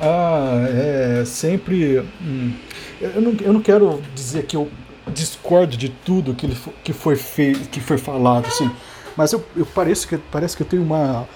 Ah, 0.00 0.66
é 0.68 1.24
sempre. 1.24 2.00
Hum, 2.22 2.52
eu, 3.00 3.20
não, 3.20 3.36
eu 3.40 3.52
não 3.52 3.60
quero 3.60 4.02
dizer 4.14 4.44
que 4.44 4.56
eu 4.56 4.70
discordo 5.12 5.76
de 5.76 5.88
tudo 5.88 6.34
que, 6.34 6.46
ele, 6.46 6.56
que, 6.82 6.92
foi, 6.92 7.16
feito, 7.16 7.68
que 7.68 7.80
foi 7.80 7.98
falado, 7.98 8.46
assim, 8.46 8.70
mas 9.16 9.32
eu, 9.32 9.44
eu 9.56 9.66
pareço 9.66 10.08
que, 10.08 10.16
parece 10.16 10.56
que 10.56 10.62
eu 10.62 10.66
tenho 10.66 10.82
uma 10.82 11.26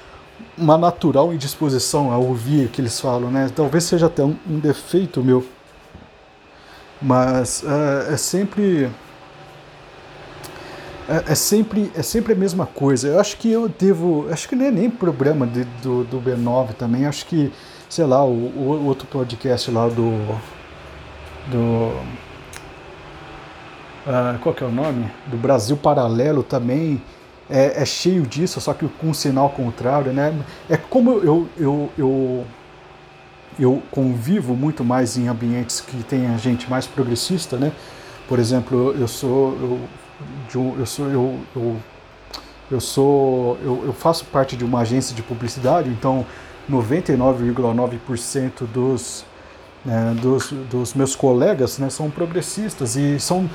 uma 0.57 0.77
natural 0.77 1.33
indisposição 1.33 2.13
a 2.13 2.19
ouvir 2.19 2.67
o 2.67 2.69
que 2.69 2.81
eles 2.81 2.99
falam, 3.01 3.31
né? 3.31 3.51
Talvez 3.55 3.85
seja 3.85 4.07
até 4.07 4.25
um, 4.25 4.37
um 4.49 4.59
defeito 4.59 5.23
meu, 5.23 5.45
mas 7.01 7.63
uh, 7.63 8.13
é 8.13 8.17
sempre 8.17 8.91
é, 11.09 11.33
é, 11.33 11.35
sempre 11.35 11.91
é 11.95 12.03
sempre 12.03 12.33
a 12.33 12.37
mesma 12.37 12.67
coisa. 12.67 13.09
Eu 13.09 13.21
acho 13.21 13.37
que 13.37 13.51
eu 13.51 13.69
devo, 13.69 14.27
acho 14.31 14.49
que 14.49 14.55
não 14.55 14.67
é 14.67 14.71
nem 14.71 14.91
problema 14.91 15.47
de, 15.47 15.65
do, 15.83 16.05
do 16.05 16.21
B9 16.21 16.75
também. 16.75 17.07
Acho 17.07 17.25
que 17.27 17.53
sei 17.89 18.05
lá 18.05 18.25
o, 18.25 18.31
o 18.31 18.87
outro 18.87 19.07
podcast 19.07 19.71
lá 19.71 19.89
do 19.89 20.39
do 21.51 21.93
uh, 24.07 24.39
qual 24.43 24.55
que 24.55 24.63
é 24.63 24.67
o 24.67 24.71
nome 24.71 25.11
do 25.27 25.37
Brasil 25.37 25.77
Paralelo 25.77 26.43
também 26.43 27.01
é, 27.51 27.81
é, 27.83 27.85
cheio 27.87 28.27
disso, 28.27 28.61
só 28.61 28.75
que 28.75 28.87
com 28.87 29.09
um 29.09 29.15
sinal 29.15 29.49
contrário, 29.51 30.13
né? 30.13 30.35
É 30.69 30.77
como 30.77 31.13
eu, 31.13 31.49
eu, 31.57 31.91
eu, 31.97 32.45
eu 33.59 33.83
convivo 33.91 34.55
muito 34.55 34.85
mais 34.85 35.17
em 35.17 35.29
ambientes 35.29 35.81
que 35.81 36.03
tem 36.05 36.29
a 36.29 36.37
gente 36.37 36.71
mais 36.71 36.87
progressista, 36.87 37.57
né? 37.57 37.73
Por 38.29 38.39
exemplo, 38.39 38.95
eu 38.99 39.09
sou 39.09 39.79
eu, 40.55 40.77
eu 40.79 40.87
sou 40.87 41.07
eu, 41.09 41.41
eu, 41.57 41.77
eu 42.71 42.81
sou 42.81 43.59
eu, 43.63 43.85
eu 43.87 43.93
faço 43.93 44.25
parte 44.27 44.57
de 44.57 44.65
uma 44.65 44.81
agência 44.81 45.15
de 45.15 45.23
publicidade, 45.23 45.89
então 45.89 46.25
99,9% 46.71 48.67
dos 48.67 49.25
né, 49.85 50.15
dos, 50.21 50.51
dos, 50.71 50.93
meus 50.93 51.15
colegas 51.15 51.79
né, 51.79 51.89
são 51.89 52.11
progressistas 52.11 52.97
e 52.97 53.19
são 53.19 53.49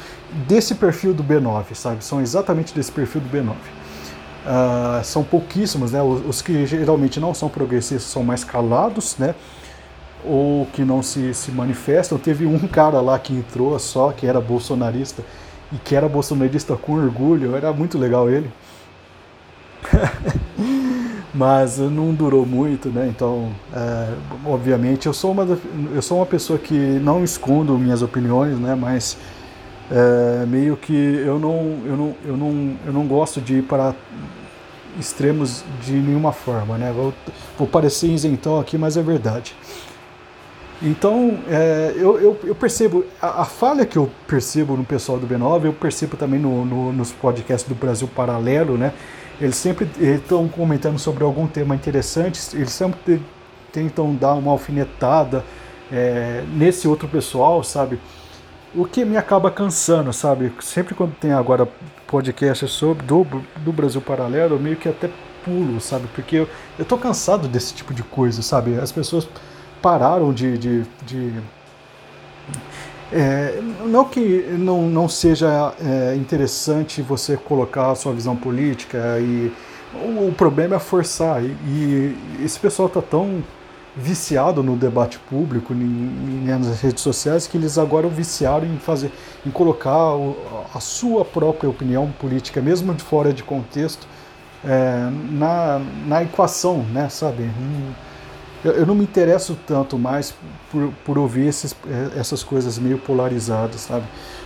desse 0.47 0.73
perfil 0.75 1.13
do 1.13 1.23
B9, 1.23 1.75
sabe? 1.75 2.03
São 2.03 2.21
exatamente 2.21 2.73
desse 2.73 2.91
perfil 2.91 3.21
do 3.21 3.29
B9. 3.29 3.51
Uh, 3.53 5.03
são 5.03 5.23
pouquíssimos, 5.23 5.91
né? 5.91 6.01
Os, 6.01 6.25
os, 6.25 6.41
que 6.41 6.65
geralmente 6.65 7.19
não 7.19 7.33
são 7.33 7.49
progressistas 7.49 8.11
são 8.11 8.23
mais 8.23 8.43
calados, 8.43 9.15
né? 9.17 9.35
Ou 10.25 10.65
que 10.67 10.83
não 10.83 11.01
se, 11.01 11.33
se 11.33 11.51
manifestam. 11.51 12.17
Teve 12.17 12.45
um 12.45 12.59
cara 12.67 13.01
lá 13.01 13.17
que 13.19 13.33
entrou 13.33 13.77
só, 13.79 14.11
que 14.11 14.25
era 14.25 14.39
bolsonarista, 14.39 15.23
e 15.71 15.77
que 15.77 15.95
era 15.95 16.07
bolsonarista 16.07 16.75
com 16.75 16.93
orgulho, 16.93 17.55
era 17.55 17.73
muito 17.73 17.97
legal 17.97 18.29
ele. 18.29 18.49
Mas 21.33 21.79
não 21.79 22.13
durou 22.13 22.45
muito, 22.45 22.89
né? 22.89 23.07
Então, 23.09 23.49
é, 23.73 24.13
obviamente, 24.45 25.07
eu 25.07 25.13
sou, 25.13 25.31
uma, 25.31 25.57
eu 25.93 26.01
sou 26.01 26.19
uma 26.19 26.27
pessoa 26.27 26.59
que 26.59 26.75
não 26.75 27.23
escondo 27.23 27.77
minhas 27.77 28.03
opiniões, 28.03 28.59
né? 28.59 28.75
Mas 28.75 29.17
é, 29.91 30.45
meio 30.45 30.77
que 30.77 30.93
eu 30.93 31.39
não, 31.39 31.79
eu, 31.85 31.97
não, 31.97 32.15
eu, 32.23 32.37
não, 32.37 32.77
eu 32.85 32.93
não 32.93 33.07
gosto 33.07 33.41
de 33.41 33.55
ir 33.55 33.63
para 33.63 33.95
extremos 34.99 35.63
de 35.81 35.93
nenhuma 35.93 36.31
forma, 36.31 36.77
né? 36.77 36.93
Vou, 36.95 37.13
vou 37.57 37.67
parecer 37.67 38.07
isentão 38.07 38.59
aqui, 38.59 38.77
mas 38.77 38.95
é 38.95 39.01
verdade. 39.01 39.55
Então, 40.83 41.39
é, 41.49 41.93
eu, 41.95 42.19
eu, 42.19 42.39
eu, 42.43 42.55
percebo, 42.55 43.05
a, 43.21 43.43
a, 43.43 43.45
falha 43.45 43.85
que 43.85 43.97
eu 43.97 44.11
percebo 44.27 44.75
no 44.75 44.83
pessoal 44.83 45.17
do 45.17 45.25
B9, 45.25 45.65
eu 45.65 45.73
percebo 45.73 46.17
também 46.17 46.39
no, 46.39 46.65
no, 46.65 46.91
nos 46.91 47.11
podcasts 47.11 47.67
do 47.67 47.73
Brasil 47.73 48.07
Paralelo, 48.13 48.77
né? 48.77 48.93
Eles 49.39 49.55
sempre 49.55 49.89
estão 49.99 50.47
comentando 50.49 50.99
sobre 50.99 51.23
algum 51.23 51.47
tema 51.47 51.73
interessante, 51.73 52.39
eles 52.53 52.71
sempre 52.71 53.21
tentam 53.71 54.13
dar 54.13 54.33
uma 54.33 54.51
alfinetada 54.51 55.43
é, 55.91 56.43
nesse 56.53 56.87
outro 56.87 57.07
pessoal, 57.07 57.63
sabe? 57.63 57.97
o 58.75 58.85
que 58.85 59.05
me 59.05 59.17
acaba 59.17 59.51
cansando, 59.51 60.11
sabe? 60.11 60.51
Sempre 60.61 60.95
quando 60.95 61.13
tem 61.15 61.31
agora 61.31 61.67
podcast 62.07 62.67
sobre 62.67 63.05
do, 63.05 63.25
do 63.57 63.71
Brasil 63.71 64.01
Paralelo, 64.01 64.55
eu 64.55 64.59
meio 64.59 64.75
que 64.75 64.89
até 64.89 65.09
pulo, 65.45 65.79
sabe? 65.79 66.07
Porque 66.15 66.37
eu, 66.37 66.49
eu 66.79 66.85
tô 66.85 66.97
cansado 66.97 67.47
desse 67.47 67.73
tipo 67.73 67.93
de 67.93 68.03
coisa, 68.03 68.41
sabe? 68.41 68.79
As 68.79 68.91
pessoas 68.91 69.27
pararam 69.83 70.33
de. 70.33 70.57
de, 70.57 70.83
de 71.05 71.33
é, 73.11 73.61
não 73.85 74.05
que 74.05 74.47
não, 74.57 74.83
não 74.83 75.07
seja 75.07 75.73
é, 75.79 76.15
interessante 76.15 77.01
você 77.01 77.37
colocar 77.37 77.91
a 77.91 77.95
sua 77.95 78.13
visão 78.13 78.35
política 78.35 79.19
e 79.19 79.51
o, 79.93 80.29
o 80.29 80.33
problema 80.35 80.77
é 80.77 80.79
forçar 80.79 81.43
e, 81.43 81.55
e 81.67 82.17
esse 82.43 82.59
pessoal 82.59 82.89
tá 82.89 83.01
tão 83.01 83.43
viciado 83.95 84.63
no 84.63 84.75
debate 84.75 85.19
público, 85.19 85.71
nas 85.75 86.81
redes 86.81 87.03
sociais, 87.03 87.45
que 87.45 87.55
eles 87.55 87.77
agora 87.77 88.07
viciaram 88.07 88.65
em 88.65 88.77
fazer, 88.77 89.11
em 89.45 89.51
colocar 89.51 90.13
a 90.73 90.79
sua 90.79 91.23
própria 91.23 91.69
opinião 91.69 92.11
política, 92.19 92.59
mesmo 92.59 92.91
de 92.95 93.03
fora 93.03 93.31
de 93.31 93.43
contexto, 93.43 94.07
é, 94.65 95.09
na, 95.29 95.79
na 96.07 96.23
equação, 96.23 96.83
né, 96.91 97.07
sabe? 97.07 97.43
Eu, 98.63 98.71
eu, 98.71 98.85
não 98.85 98.95
me 98.95 99.03
interesso 99.03 99.57
tanto 99.67 99.97
mais 99.97 100.33
por, 100.71 100.93
por 101.05 101.17
ouvir 101.17 101.47
esses, 101.47 101.75
é, 101.87 102.19
essas 102.19 102.43
coisas 102.43 102.79
meio 102.79 102.97
polarizadas, 102.97 103.81
sabe? 103.81 104.05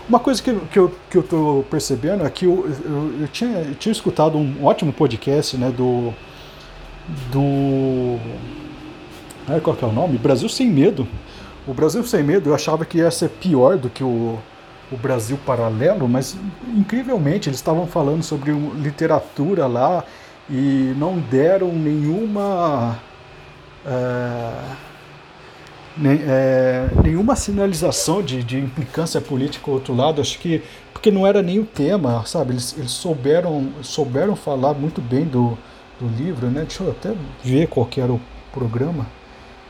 Uma 0.09 0.19
coisa 0.19 0.41
que, 0.41 0.53
que, 0.53 0.79
eu, 0.79 0.95
que 1.09 1.17
eu 1.17 1.24
tô 1.24 1.63
percebendo 1.69 2.25
é 2.25 2.29
que 2.29 2.45
eu, 2.45 2.69
eu, 2.86 3.21
eu 3.21 3.27
tinha, 3.27 3.59
eu 3.59 3.75
tinha 3.75 3.91
escutado 3.91 4.38
um 4.38 4.65
ótimo 4.65 4.91
podcast, 4.91 5.57
né, 5.57 5.69
do 5.69 6.13
do 7.31 8.19
é, 9.50 9.59
qual 9.62 9.75
que 9.75 9.83
é 9.83 9.88
o 9.88 9.91
nome? 9.91 10.17
Brasil 10.17 10.50
Sem 10.50 10.69
Medo. 10.69 11.07
O 11.65 11.74
Brasil 11.74 12.03
Sem 12.03 12.24
Medo 12.24 12.50
eu 12.50 12.55
achava 12.55 12.86
que 12.86 12.97
ia 12.97 13.12
ser 13.12 13.29
pior 13.29 13.77
do 13.77 13.89
que 13.89 14.03
o, 14.03 14.38
o 14.91 14.97
Brasil 14.97 15.39
Paralelo, 15.45 16.07
mas 16.07 16.38
incrivelmente 16.75 17.50
eles 17.50 17.59
estavam 17.59 17.88
falando 17.88 18.24
sobre 18.24 18.51
literatura 18.51 19.67
lá 19.67 20.03
e 20.50 20.93
não 20.97 21.19
deram 21.19 21.71
nenhuma. 21.71 23.00
É, 23.88 24.88
é, 26.27 26.89
nenhuma 27.03 27.36
sinalização 27.36 28.22
de, 28.22 28.44
de 28.44 28.60
implicância 28.60 29.20
política 29.20 29.72
ao 29.72 29.75
outro 29.75 29.96
lado, 29.96 30.22
acho 30.22 30.38
que 30.38 30.62
porque 30.94 31.12
não 31.12 31.25
era 31.27 31.41
nem 31.41 31.60
o 31.60 31.65
tema, 31.65 32.25
sabe? 32.25 32.53
Eles, 32.53 32.75
eles 32.77 32.91
souberam, 32.91 33.72
souberam 33.84 34.36
falar 34.36 34.74
muito 34.74 35.00
bem 35.00 35.25
do, 35.25 35.58
do 36.00 36.08
livro, 36.08 36.48
né? 36.48 36.62
Deixa 36.62 36.84
eu 36.84 36.91
até 36.91 37.13
ver 37.44 37.67
qual 37.67 37.86
que 37.86 38.01
era 38.01 38.12
o 38.12 38.20
programa. 38.51 39.06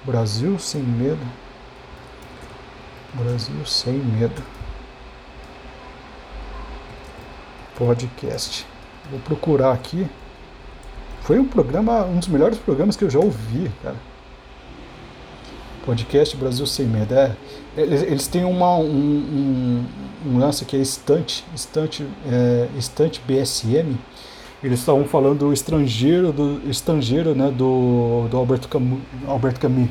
Brasil 0.06 0.58
sem 0.58 0.82
medo. 0.82 1.20
Brasil 3.14 3.66
sem 3.66 3.94
medo. 3.94 4.42
Podcast. 7.78 8.66
Vou 9.12 9.20
procurar 9.20 9.74
aqui. 9.74 10.08
Foi 11.28 11.38
um 11.38 11.44
programa, 11.44 12.06
um 12.06 12.20
dos 12.20 12.30
melhores 12.30 12.58
programas 12.58 12.96
que 12.96 13.04
eu 13.04 13.10
já 13.10 13.20
ouvi, 13.20 13.70
cara. 13.84 13.98
Podcast 15.86 16.38
Brasil 16.38 16.66
Sem 16.66 16.86
Medo. 16.86 17.14
É, 17.14 17.36
eles, 17.76 18.02
eles 18.02 18.28
têm 18.30 18.46
uma, 18.46 18.78
um, 18.78 18.86
um, 18.86 19.86
um, 20.26 20.38
lance 20.40 20.64
que 20.64 20.78
é 20.78 20.80
estante, 20.80 21.44
estante, 21.54 22.08
é, 22.32 22.70
estante 22.78 23.22
BSM. 23.28 23.98
Eles 24.64 24.80
estavam 24.80 25.04
falando 25.04 25.40
do 25.40 25.52
estrangeiro, 25.52 26.32
do 26.32 26.62
estrangeiro, 26.70 27.36
né, 27.36 27.52
do, 27.52 28.30
do 28.32 28.38
Alberto 28.38 28.70
Camus, 28.70 29.02
Alberto 29.28 29.60
Camus. 29.60 29.90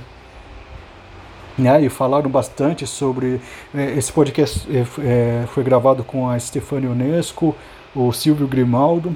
Né, 1.58 1.82
e 1.84 1.90
falaram 1.90 2.30
bastante 2.30 2.86
sobre 2.86 3.42
é, 3.74 3.90
esse 3.90 4.10
podcast 4.10 4.66
é, 4.70 4.86
é, 5.04 5.46
foi 5.48 5.62
gravado 5.62 6.02
com 6.02 6.30
a 6.30 6.38
Stefania 6.38 6.88
Unesco, 6.88 7.54
o 7.94 8.10
Silvio 8.10 8.48
Grimaldo, 8.48 9.14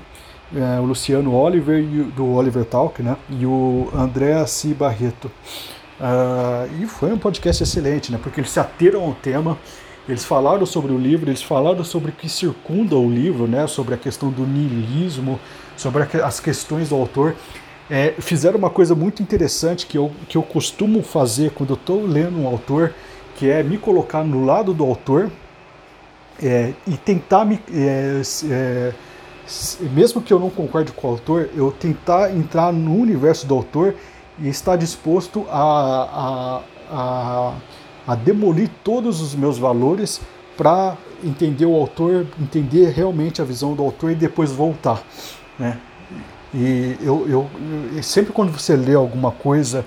é, 0.55 0.81
o 0.81 0.85
Luciano 0.85 1.35
Oliver 1.35 1.79
e, 1.79 2.03
do 2.03 2.27
Oliver 2.35 2.65
Talk, 2.65 3.03
né, 3.03 3.17
e 3.29 3.47
o 3.47 3.89
André 3.95 4.45
C. 4.47 4.75
Barreto. 4.75 5.31
Uh, 6.01 6.83
e 6.83 6.87
foi 6.87 7.13
um 7.13 7.19
podcast 7.19 7.63
excelente, 7.63 8.11
né, 8.11 8.19
porque 8.23 8.41
eles 8.41 8.51
se 8.51 8.59
ateram 8.59 9.03
ao 9.03 9.15
tema, 9.15 9.59
eles 10.09 10.25
falaram 10.25 10.65
sobre 10.65 10.93
o 10.93 10.99
livro, 10.99 11.29
eles 11.29 11.43
falaram 11.43 11.85
sobre 11.85 12.11
o 12.11 12.13
que 12.13 12.29
circunda 12.29 12.97
o 12.97 13.09
livro, 13.09 13.47
né, 13.47 13.67
sobre 13.67 13.95
a 13.95 13.99
questão 13.99 14.31
do 14.31 14.47
niilismo, 14.47 15.39
sobre 15.77 16.05
as 16.23 16.41
questões 16.41 16.89
do 16.89 16.95
autor 16.95 17.37
é, 17.91 18.15
fizeram 18.21 18.57
uma 18.57 18.71
coisa 18.71 18.95
muito 18.95 19.21
interessante 19.21 19.85
que 19.85 19.99
eu, 19.99 20.13
que 20.29 20.39
eu 20.39 20.43
costumo 20.43 21.03
fazer 21.03 21.51
quando 21.51 21.71
eu 21.71 21.75
estou 21.75 22.07
lendo 22.07 22.39
um 22.39 22.47
autor, 22.47 22.95
que 23.35 23.51
é 23.51 23.63
me 23.65 23.77
colocar 23.77 24.23
no 24.23 24.45
lado 24.45 24.73
do 24.73 24.85
autor 24.85 25.29
é, 26.41 26.73
e 26.87 26.97
tentar 26.97 27.45
me. 27.45 27.61
É, 27.73 28.23
é, 28.49 28.93
mesmo 29.93 30.23
que 30.23 30.33
eu 30.33 30.39
não 30.39 30.51
concorde 30.51 30.93
com 30.93 31.09
o 31.09 31.11
autor, 31.11 31.51
eu 31.55 31.73
tentar 31.73 32.35
entrar 32.35 32.73
no 32.73 32.95
universo 32.97 33.47
do 33.47 33.55
autor 33.55 33.95
e 34.39 34.49
estar 34.49 34.77
disposto 34.77 35.47
a, 35.51 36.63
a, 36.91 36.97
a, 36.97 37.55
a 38.07 38.15
demolir 38.15 38.71
todos 38.83 39.21
os 39.21 39.35
meus 39.35 39.59
valores 39.59 40.21
para 40.57 40.97
entender 41.25 41.67
o 41.67 41.75
autor, 41.75 42.27
entender 42.39 42.91
realmente 42.91 43.41
a 43.41 43.45
visão 43.45 43.75
do 43.75 43.83
autor 43.83 44.13
e 44.13 44.15
depois 44.15 44.51
voltar. 44.53 45.03
Né? 45.59 45.79
E 46.55 46.97
eu, 47.01 47.27
eu, 47.29 47.51
eu 47.95 48.03
sempre 48.03 48.33
quando 48.33 48.51
você 48.51 48.77
lê 48.77 48.95
alguma 48.95 49.31
coisa 49.31 49.85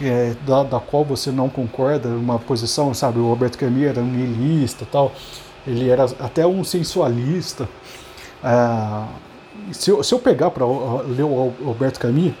é, 0.00 0.34
da, 0.46 0.62
da 0.62 0.80
qual 0.80 1.04
você 1.04 1.30
não 1.30 1.48
concorda, 1.48 2.08
uma 2.08 2.38
posição, 2.38 2.92
sabe, 2.94 3.18
o 3.18 3.28
Roberto 3.28 3.58
Camus 3.58 3.82
era 3.82 4.00
um 4.00 4.06
niilista 4.06 4.86
tal, 4.90 5.12
ele 5.66 5.88
era 5.88 6.04
até 6.20 6.46
um 6.46 6.62
sensualista. 6.62 7.68
Ah, 8.48 9.08
se, 9.72 9.90
eu, 9.90 10.00
se 10.04 10.14
eu 10.14 10.20
pegar 10.20 10.52
para 10.52 10.64
ler 10.64 11.24
o 11.24 11.52
Roberto 11.64 11.98
Camus, 11.98 12.32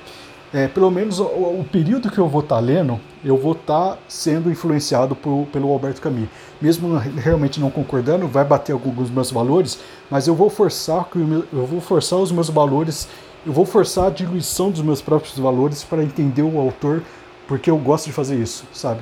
é, 0.54 0.68
pelo 0.68 0.88
menos 0.88 1.18
o, 1.18 1.24
o, 1.24 1.66
período 1.68 2.08
que 2.08 2.18
eu 2.18 2.28
vou 2.28 2.42
estar 2.42 2.54
tá 2.54 2.60
lendo, 2.60 3.00
eu 3.24 3.36
vou 3.36 3.54
estar 3.54 3.94
tá 3.94 3.98
sendo 4.06 4.48
influenciado 4.48 5.16
por, 5.16 5.48
pelo 5.52 5.68
Alberto 5.72 6.00
Camus. 6.00 6.28
Mesmo 6.62 6.96
realmente 6.96 7.58
não 7.58 7.72
concordando, 7.72 8.28
vai 8.28 8.44
bater 8.44 8.70
alguns 8.72 9.10
meus 9.10 9.32
valores, 9.32 9.80
mas 10.08 10.28
eu 10.28 10.36
vou 10.36 10.48
forçar 10.48 11.08
eu 11.52 11.66
vou 11.66 11.80
forçar 11.80 12.20
os 12.20 12.30
meus 12.30 12.48
valores, 12.48 13.08
eu 13.44 13.52
vou 13.52 13.66
forçar 13.66 14.06
a 14.06 14.10
diluição 14.10 14.70
dos 14.70 14.82
meus 14.82 15.02
próprios 15.02 15.36
valores 15.36 15.82
para 15.82 16.04
entender 16.04 16.42
o 16.42 16.56
autor, 16.60 17.02
porque 17.48 17.68
eu 17.68 17.78
gosto 17.78 18.06
de 18.06 18.12
fazer 18.12 18.36
isso, 18.36 18.64
sabe? 18.72 19.00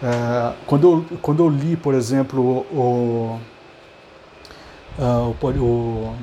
É, 0.00 0.52
quando, 0.64 0.84
eu, 1.10 1.18
quando 1.20 1.42
eu 1.42 1.48
li, 1.48 1.76
por 1.76 1.92
exemplo, 1.92 2.64
o, 2.72 3.36
uh, 5.00 5.34
o, 5.58 6.14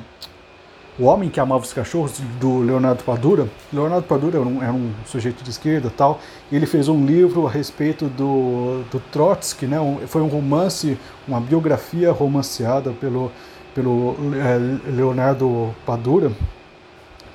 o 0.98 1.04
Homem 1.04 1.28
que 1.28 1.40
Amava 1.40 1.62
os 1.62 1.72
Cachorros, 1.72 2.20
do 2.40 2.60
Leonardo 2.60 3.02
Padura. 3.04 3.48
Leonardo 3.72 4.06
Padura 4.06 4.38
era 4.38 4.48
um, 4.48 4.62
era 4.62 4.72
um 4.72 4.92
sujeito 5.06 5.42
de 5.42 5.50
esquerda 5.50 5.92
tal, 5.94 6.20
e 6.50 6.56
ele 6.56 6.66
fez 6.66 6.88
um 6.88 7.04
livro 7.04 7.46
a 7.46 7.50
respeito 7.50 8.06
do, 8.06 8.82
do 8.90 9.00
Trotsky, 9.12 9.66
né? 9.66 9.80
Um, 9.80 9.98
foi 10.06 10.22
um 10.22 10.28
romance, 10.28 10.98
uma 11.26 11.40
biografia 11.40 12.12
romanceada 12.12 12.90
pelo, 12.92 13.30
pelo 13.74 14.16
é, 14.34 14.90
Leonardo 14.90 15.74
Padura, 15.84 16.32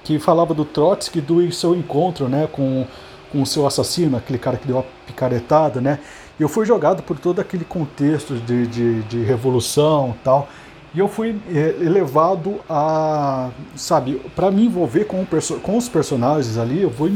que 0.04 0.20
falava 0.20 0.54
do 0.54 0.66
Trotsky 0.66 1.22
do 1.22 1.50
seu 1.52 1.74
encontro 1.74 2.28
né, 2.28 2.48
com, 2.52 2.86
com 3.32 3.42
o 3.42 3.46
seu 3.46 3.66
assassino, 3.66 4.18
aquele 4.18 4.38
cara 4.38 4.58
que 4.58 4.68
deu 4.68 4.80
a 4.80 4.84
picaretada, 5.08 5.80
né? 5.80 6.00
Eu 6.40 6.50
fui 6.50 6.66
jogado 6.66 7.04
por 7.04 7.18
todo 7.18 7.40
aquele 7.40 7.64
contexto 7.64 8.36
de, 8.36 8.68
de, 8.68 9.04
de 9.04 9.24
revolução 9.24 10.16
tal. 10.24 10.50
E 10.94 11.00
eu 11.00 11.08
fui 11.08 11.36
é, 11.50 11.76
elevado 11.82 12.60
a, 12.70 13.50
sabe, 13.76 14.22
para 14.36 14.52
me 14.52 14.66
envolver 14.66 15.06
com, 15.06 15.26
com, 15.64 15.78
os 15.78 15.90
personagens 15.90 16.56
ali, 16.58 16.84
eu, 16.84 16.90
vou, 16.90 17.10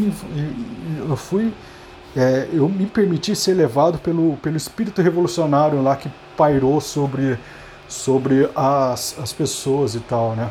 eu 1.07 1.15
fui, 1.15 1.53
é, 2.15 2.47
eu 2.51 2.67
me 2.67 2.87
permiti 2.87 3.35
ser 3.35 3.53
levado 3.53 3.99
pelo, 3.99 4.35
pelo 4.37 4.57
espírito 4.57 4.99
revolucionário 5.01 5.81
lá 5.83 5.95
que 5.95 6.09
pairou 6.35 6.81
sobre, 6.81 7.37
sobre 7.87 8.49
as, 8.55 9.15
as 9.19 9.31
pessoas 9.31 9.93
e 9.93 9.99
tal, 9.99 10.35
né? 10.35 10.49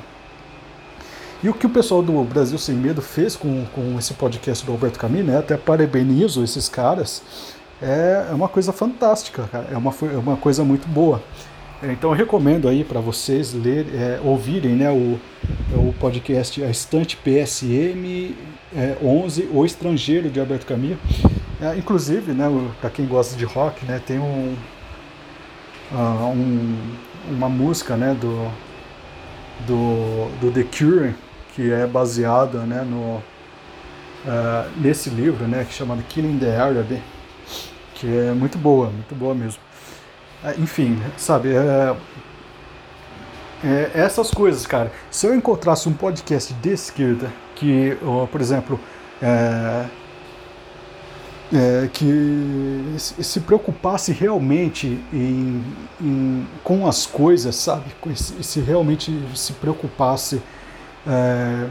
E 1.43 1.49
o 1.49 1.55
que 1.55 1.67
o 1.67 1.71
pessoal 1.71 2.03
do 2.03 2.25
Brasil 2.25 2.59
Sem 2.59 2.77
Medo 2.77 3.03
fez 3.03 3.37
com, 3.37 3.67
com 3.67 3.99
esse 3.99 4.15
podcast 4.15 4.65
do 4.65 4.73
Alberto 4.73 4.99
Camus, 4.99 5.25
né? 5.25 5.39
Até 5.39 5.57
parabenizo 5.57 6.43
esses 6.43 6.69
caras, 6.69 7.23
é, 7.83 8.29
é 8.31 8.35
uma 8.35 8.49
coisa 8.49 8.73
fantástica, 8.73 9.49
cara. 9.51 9.67
É 9.71 9.77
uma, 9.77 9.93
é 10.13 10.17
uma 10.17 10.37
coisa 10.37 10.65
muito 10.65 10.89
boa. 10.89 11.23
É, 11.83 11.93
então 11.93 12.11
eu 12.11 12.17
recomendo 12.17 12.69
aí 12.69 12.83
para 12.83 13.01
vocês 13.01 13.53
ler, 13.53 13.87
é, 13.95 14.21
ouvirem 14.25 14.75
né, 14.75 14.91
o, 14.91 15.21
o 15.75 15.93
podcast 16.01 16.63
A 16.65 16.71
Estante 16.71 17.17
PSM 17.17 18.35
é, 18.75 18.97
11, 19.03 19.49
O 19.53 19.65
Estrangeiro, 19.65 20.31
de 20.31 20.41
Alberto 20.41 20.67
Camus. 20.67 20.97
É, 21.61 21.77
inclusive, 21.77 22.33
né, 22.33 22.47
para 22.81 22.91
quem 22.91 23.07
gosta 23.07 23.37
de 23.37 23.45
rock, 23.45 23.85
né, 23.85 24.01
tem 24.05 24.19
um, 24.19 24.55
uh, 25.93 26.27
um, 26.29 26.77
uma 27.31 27.49
música 27.49 27.97
né, 27.97 28.15
do, 28.15 28.51
do, 29.67 30.29
do 30.41 30.53
The 30.53 30.65
Cure, 30.65 31.15
que 31.55 31.73
é 31.73 31.87
baseada 31.87 32.61
né, 32.61 32.83
no, 32.83 33.17
uh, 33.17 34.71
nesse 34.77 35.09
livro, 35.09 35.47
né, 35.47 35.63
é 35.63 35.73
chamado 35.73 36.03
Killing 36.03 36.39
the 36.39 36.55
Arab, 36.55 37.01
que 37.95 38.07
é 38.07 38.33
muito 38.33 38.59
boa, 38.59 38.91
muito 38.91 39.15
boa 39.15 39.35
mesmo. 39.35 39.66
É, 40.45 40.55
enfim, 40.59 41.01
sabe, 41.17 41.51
é, 41.55 41.97
é, 43.65 43.91
essas 43.95 44.31
coisas, 44.31 44.67
cara. 44.67 44.93
Se 45.11 45.27
eu 45.27 45.35
encontrasse 45.35 45.89
um 45.89 45.93
podcast 45.93 46.53
de 46.55 46.71
esquerda 46.71 47.33
que, 47.55 47.97
por 48.31 48.41
exemplo, 48.41 48.79
é, 49.23 49.87
é, 51.53 51.89
que 51.93 52.95
se 52.99 53.41
preocupasse 53.41 54.13
realmente 54.13 55.01
em, 55.13 55.65
em, 56.01 56.47
com 56.65 56.87
as 56.87 57.07
coisas, 57.07 57.55
sabe? 57.57 57.85
Se, 58.15 58.61
realmente 58.61 59.17
se 59.35 59.53
preocupasse 59.55 60.43
é, 61.07 61.67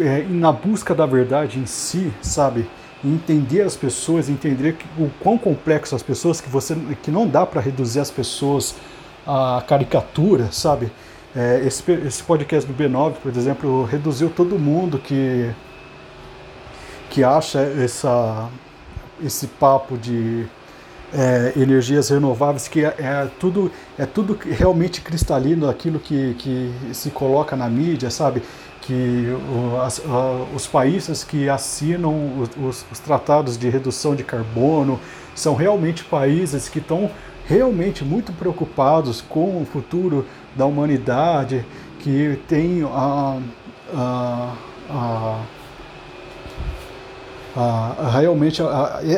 é, 0.00 0.22
na 0.28 0.52
busca 0.52 0.94
da 0.94 1.04
verdade 1.04 1.58
em 1.58 1.66
si, 1.66 2.12
sabe? 2.22 2.68
Entender 3.04 3.62
as 3.62 3.76
pessoas, 3.76 4.28
entender 4.28 4.76
o 4.98 5.10
quão 5.20 5.38
complexo 5.38 5.94
as 5.94 6.02
pessoas, 6.02 6.40
que 6.40 6.48
você 6.48 6.76
que 7.02 7.10
não 7.10 7.26
dá 7.26 7.46
para 7.46 7.60
reduzir 7.60 8.00
as 8.00 8.10
pessoas 8.10 8.74
a 9.26 9.62
caricatura, 9.66 10.50
sabe? 10.50 10.90
É, 11.36 11.62
esse, 11.64 11.90
esse 11.92 12.22
podcast 12.22 12.70
do 12.70 12.74
B9, 12.74 13.14
por 13.22 13.34
exemplo, 13.36 13.84
reduziu 13.84 14.30
todo 14.30 14.58
mundo 14.58 14.98
que 14.98 15.50
que 17.10 17.24
acha 17.24 17.60
essa, 17.60 18.48
esse 19.22 19.46
papo 19.46 19.96
de 19.96 20.46
é, 21.12 21.52
energias 21.56 22.10
renováveis, 22.10 22.68
que 22.68 22.84
é, 22.84 22.94
é, 22.98 23.28
tudo, 23.38 23.70
é 23.98 24.04
tudo 24.04 24.38
realmente 24.42 25.00
cristalino, 25.00 25.68
aquilo 25.68 25.98
que, 25.98 26.34
que 26.34 26.72
se 26.92 27.10
coloca 27.10 27.56
na 27.56 27.68
mídia, 27.68 28.10
sabe? 28.10 28.42
Que 28.88 29.26
os 30.56 30.66
países 30.66 31.22
que 31.22 31.46
assinam 31.46 32.40
os, 32.40 32.48
os, 32.56 32.86
os, 32.90 32.98
tratados 32.98 33.58
de 33.58 33.68
redução 33.68 34.16
de 34.16 34.24
carbono 34.24 34.98
são 35.34 35.54
realmente 35.54 36.02
países 36.04 36.70
que 36.70 36.78
estão 36.78 37.10
realmente 37.46 38.02
muito 38.02 38.32
preocupados 38.32 39.20
com 39.20 39.60
o 39.60 39.66
futuro 39.70 40.24
da 40.56 40.64
humanidade, 40.64 41.66
que 41.98 42.38
tem 42.48 42.82
a, 42.82 43.38
a, 43.92 44.54
realmente 48.10 48.62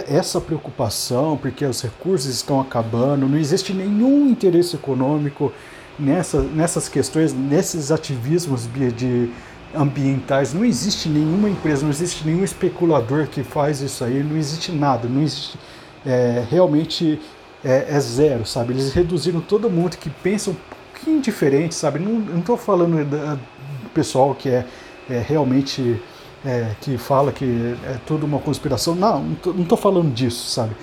essa 0.09 0.40
preocupação, 0.40 1.37
porque 1.37 1.64
os 1.64 1.80
recursos 1.80 2.28
estão 2.28 2.61
acabando, 2.61 3.28
não 3.28 3.38
existe 3.38 3.72
nenhum 3.72 4.26
interesse 4.26 4.74
econômico 4.74 5.52
nessa, 5.96 6.42
nessas 6.42 6.88
questões, 6.88 7.33
nesses 7.33 7.92
ativismos 7.92 8.68
de 8.96 9.30
ambientais. 9.74 10.52
Não 10.52 10.64
existe 10.64 11.09
nenhuma 11.09 11.48
empresa, 11.48 11.83
não 11.83 11.90
existe 11.90 12.26
nenhum 12.26 12.44
especulador 12.44 13.26
que 13.26 13.42
faz 13.42 13.80
isso 13.80 14.04
aí, 14.04 14.22
não 14.22 14.37
existe 14.37 14.72
nada, 14.72 15.09
não 15.09 15.22
existe. 15.22 15.59
É, 16.04 16.44
realmente 16.50 17.20
é, 17.64 17.87
é, 17.88 18.00
zero, 18.00 18.46
sabe? 18.46 18.72
Eles 18.72 18.92
reduziram 18.92 19.40
todo 19.40 19.68
mundo 19.68 19.96
que 19.96 20.09
pensa 20.09 20.50
um 20.50 20.56
pouquinho 20.94 21.20
diferente, 21.20 21.74
sabe? 21.74 21.98
Não 21.98 22.38
estou 22.38 22.56
falando 22.56 23.04
do 23.04 23.90
pessoal 23.90 24.35
que 24.35 24.48
é, 24.48 24.66
é 25.09 25.18
realmente. 25.18 26.00
É, 26.42 26.70
que 26.80 26.96
fala 26.96 27.33
que 27.33 27.76
é 27.85 27.98
tudo 28.06 28.24
uma 28.24 28.38
conspiração. 28.38 28.94
Não, 28.94 29.22
não 29.44 29.62
estou 29.62 29.76
falando 29.76 30.11
disso, 30.11 30.48
sabe? 30.48 30.74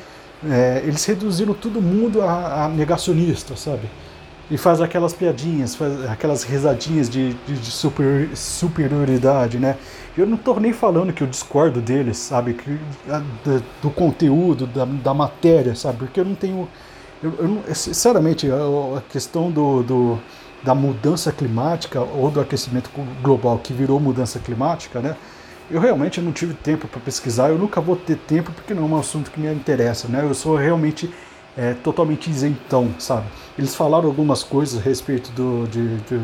É, 0.48 0.84
eles 0.86 1.04
reduziram 1.04 1.52
todo 1.56 1.82
mundo 1.82 2.22
a, 2.22 2.66
a 2.66 2.70
negacionista, 2.70 3.56
sabe? 3.56 3.90
E 4.50 4.58
faz 4.58 4.80
aquelas 4.80 5.14
piadinhas, 5.14 5.76
faz 5.76 6.10
aquelas 6.10 6.44
risadinhas 6.44 7.10
de, 7.10 7.34
de, 7.34 7.54
de 7.54 7.72
super, 7.72 8.30
superioridade, 8.34 9.58
né? 9.58 9.76
Eu 10.18 10.26
não 10.26 10.36
estou 10.36 10.60
nem 10.60 10.74
falando 10.74 11.14
que 11.14 11.22
eu 11.22 11.28
discordo 11.28 11.82
deles, 11.82 12.18
sabe? 12.18 12.54
Que, 12.54 12.80
do, 13.44 13.64
do 13.84 13.90
conteúdo, 13.92 14.66
da, 14.66 14.86
da 14.86 15.14
matéria, 15.14 15.76
sabe? 15.76 16.00
Porque 16.00 16.20
eu 16.20 16.26
não 16.26 16.34
tenho. 16.34 16.68
Eu, 17.22 17.34
eu 17.40 17.48
não, 17.48 17.76
sinceramente, 17.76 18.50
a, 18.50 18.98
a 18.98 19.02
questão 19.02 19.52
do, 19.52 19.84
do, 19.84 20.20
da 20.64 20.74
mudança 20.74 21.32
climática 21.32 22.00
ou 22.02 22.32
do 22.32 22.40
aquecimento 22.40 22.90
global 23.22 23.60
que 23.60 23.74
virou 23.74 24.00
mudança 24.00 24.40
climática, 24.40 25.00
né? 25.00 25.16
Eu 25.70 25.82
realmente 25.82 26.22
não 26.22 26.32
tive 26.32 26.54
tempo 26.54 26.88
para 26.88 27.02
pesquisar, 27.02 27.50
eu 27.50 27.58
nunca 27.58 27.82
vou 27.82 27.98
ter 27.98 28.16
tempo 28.16 28.54
porque 28.54 28.74
não 28.74 28.84
é 28.84 28.86
um 28.86 28.98
assunto 28.98 29.30
que 29.30 29.40
me 29.40 29.54
interessa, 29.54 30.08
né? 30.08 30.24
Eu 30.24 30.34
sou 30.34 30.56
realmente 30.56 31.14
é, 31.58 31.74
totalmente 31.74 32.30
isentão, 32.30 32.94
sabe? 33.00 33.26
Eles 33.58 33.76
falaram 33.76 34.06
algumas 34.06 34.44
coisas 34.44 34.80
a 34.80 34.82
respeito 34.82 35.32
do, 35.32 35.68
de, 35.68 35.98
de 35.98 36.20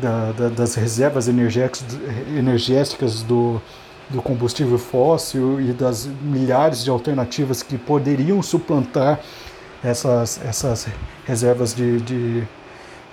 da, 0.00 0.32
da, 0.32 0.48
das 0.48 0.74
reservas 0.74 1.28
energéticas 1.28 3.22
do, 3.22 3.60
do 4.08 4.20
combustível 4.20 4.78
fóssil 4.78 5.60
e 5.60 5.72
das 5.72 6.06
milhares 6.06 6.82
de 6.82 6.90
alternativas 6.90 7.62
que 7.62 7.76
poderiam 7.78 8.42
suplantar 8.42 9.20
essas, 9.84 10.40
essas 10.44 10.88
reservas 11.26 11.74
de, 11.74 12.00
de, 12.00 12.42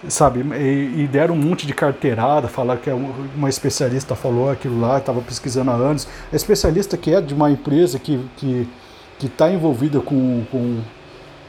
sabe, 0.09 0.41
e, 0.55 1.03
e, 1.03 1.07
deram 1.07 1.35
um 1.35 1.37
monte 1.37 1.65
de 1.65 1.73
carteirada, 1.73 2.47
falar 2.47 2.77
que 2.77 2.89
é 2.89 2.93
uma 2.93 3.49
especialista 3.49 4.15
falou 4.15 4.49
aquilo 4.49 4.79
lá, 4.79 4.97
estava 4.97 5.21
pesquisando 5.21 5.71
há 5.71 5.75
anos. 5.75 6.07
A 6.31 6.35
especialista 6.35 6.97
que 6.97 7.13
é 7.13 7.21
de 7.21 7.33
uma 7.33 7.49
empresa 7.49 7.99
que 7.99 8.13
está 8.35 8.69
que, 9.19 9.29
tá 9.29 9.49
envolvida 9.49 9.99
com, 9.99 10.43
com, 10.51 10.81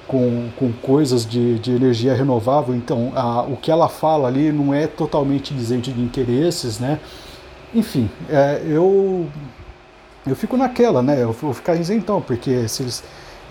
com, 0.09 0.49
com 0.59 0.73
coisas 0.73 1.25
de, 1.25 1.59
de 1.59 1.71
energia 1.71 2.15
renovável, 2.15 2.75
então 2.75 3.13
a, 3.15 3.43
o 3.43 3.57
que 3.57 3.71
ela 3.71 3.89
fala 3.89 4.27
ali 4.27 4.51
não 4.51 4.73
é 4.73 4.87
totalmente 4.87 5.55
isento 5.55 5.93
de 5.93 6.01
interesses, 6.01 6.81
né? 6.81 6.99
Enfim, 7.75 8.11
é, 8.31 8.63
eu, 8.67 9.27
eu 10.27 10.35
fico 10.35 10.57
naquela, 10.57 11.03
né? 11.03 11.23
Eu 11.23 11.33
vou 11.33 11.53
ficar 11.53 11.77
isentão, 11.77 12.23
porque 12.23 12.67
se 12.67 13.03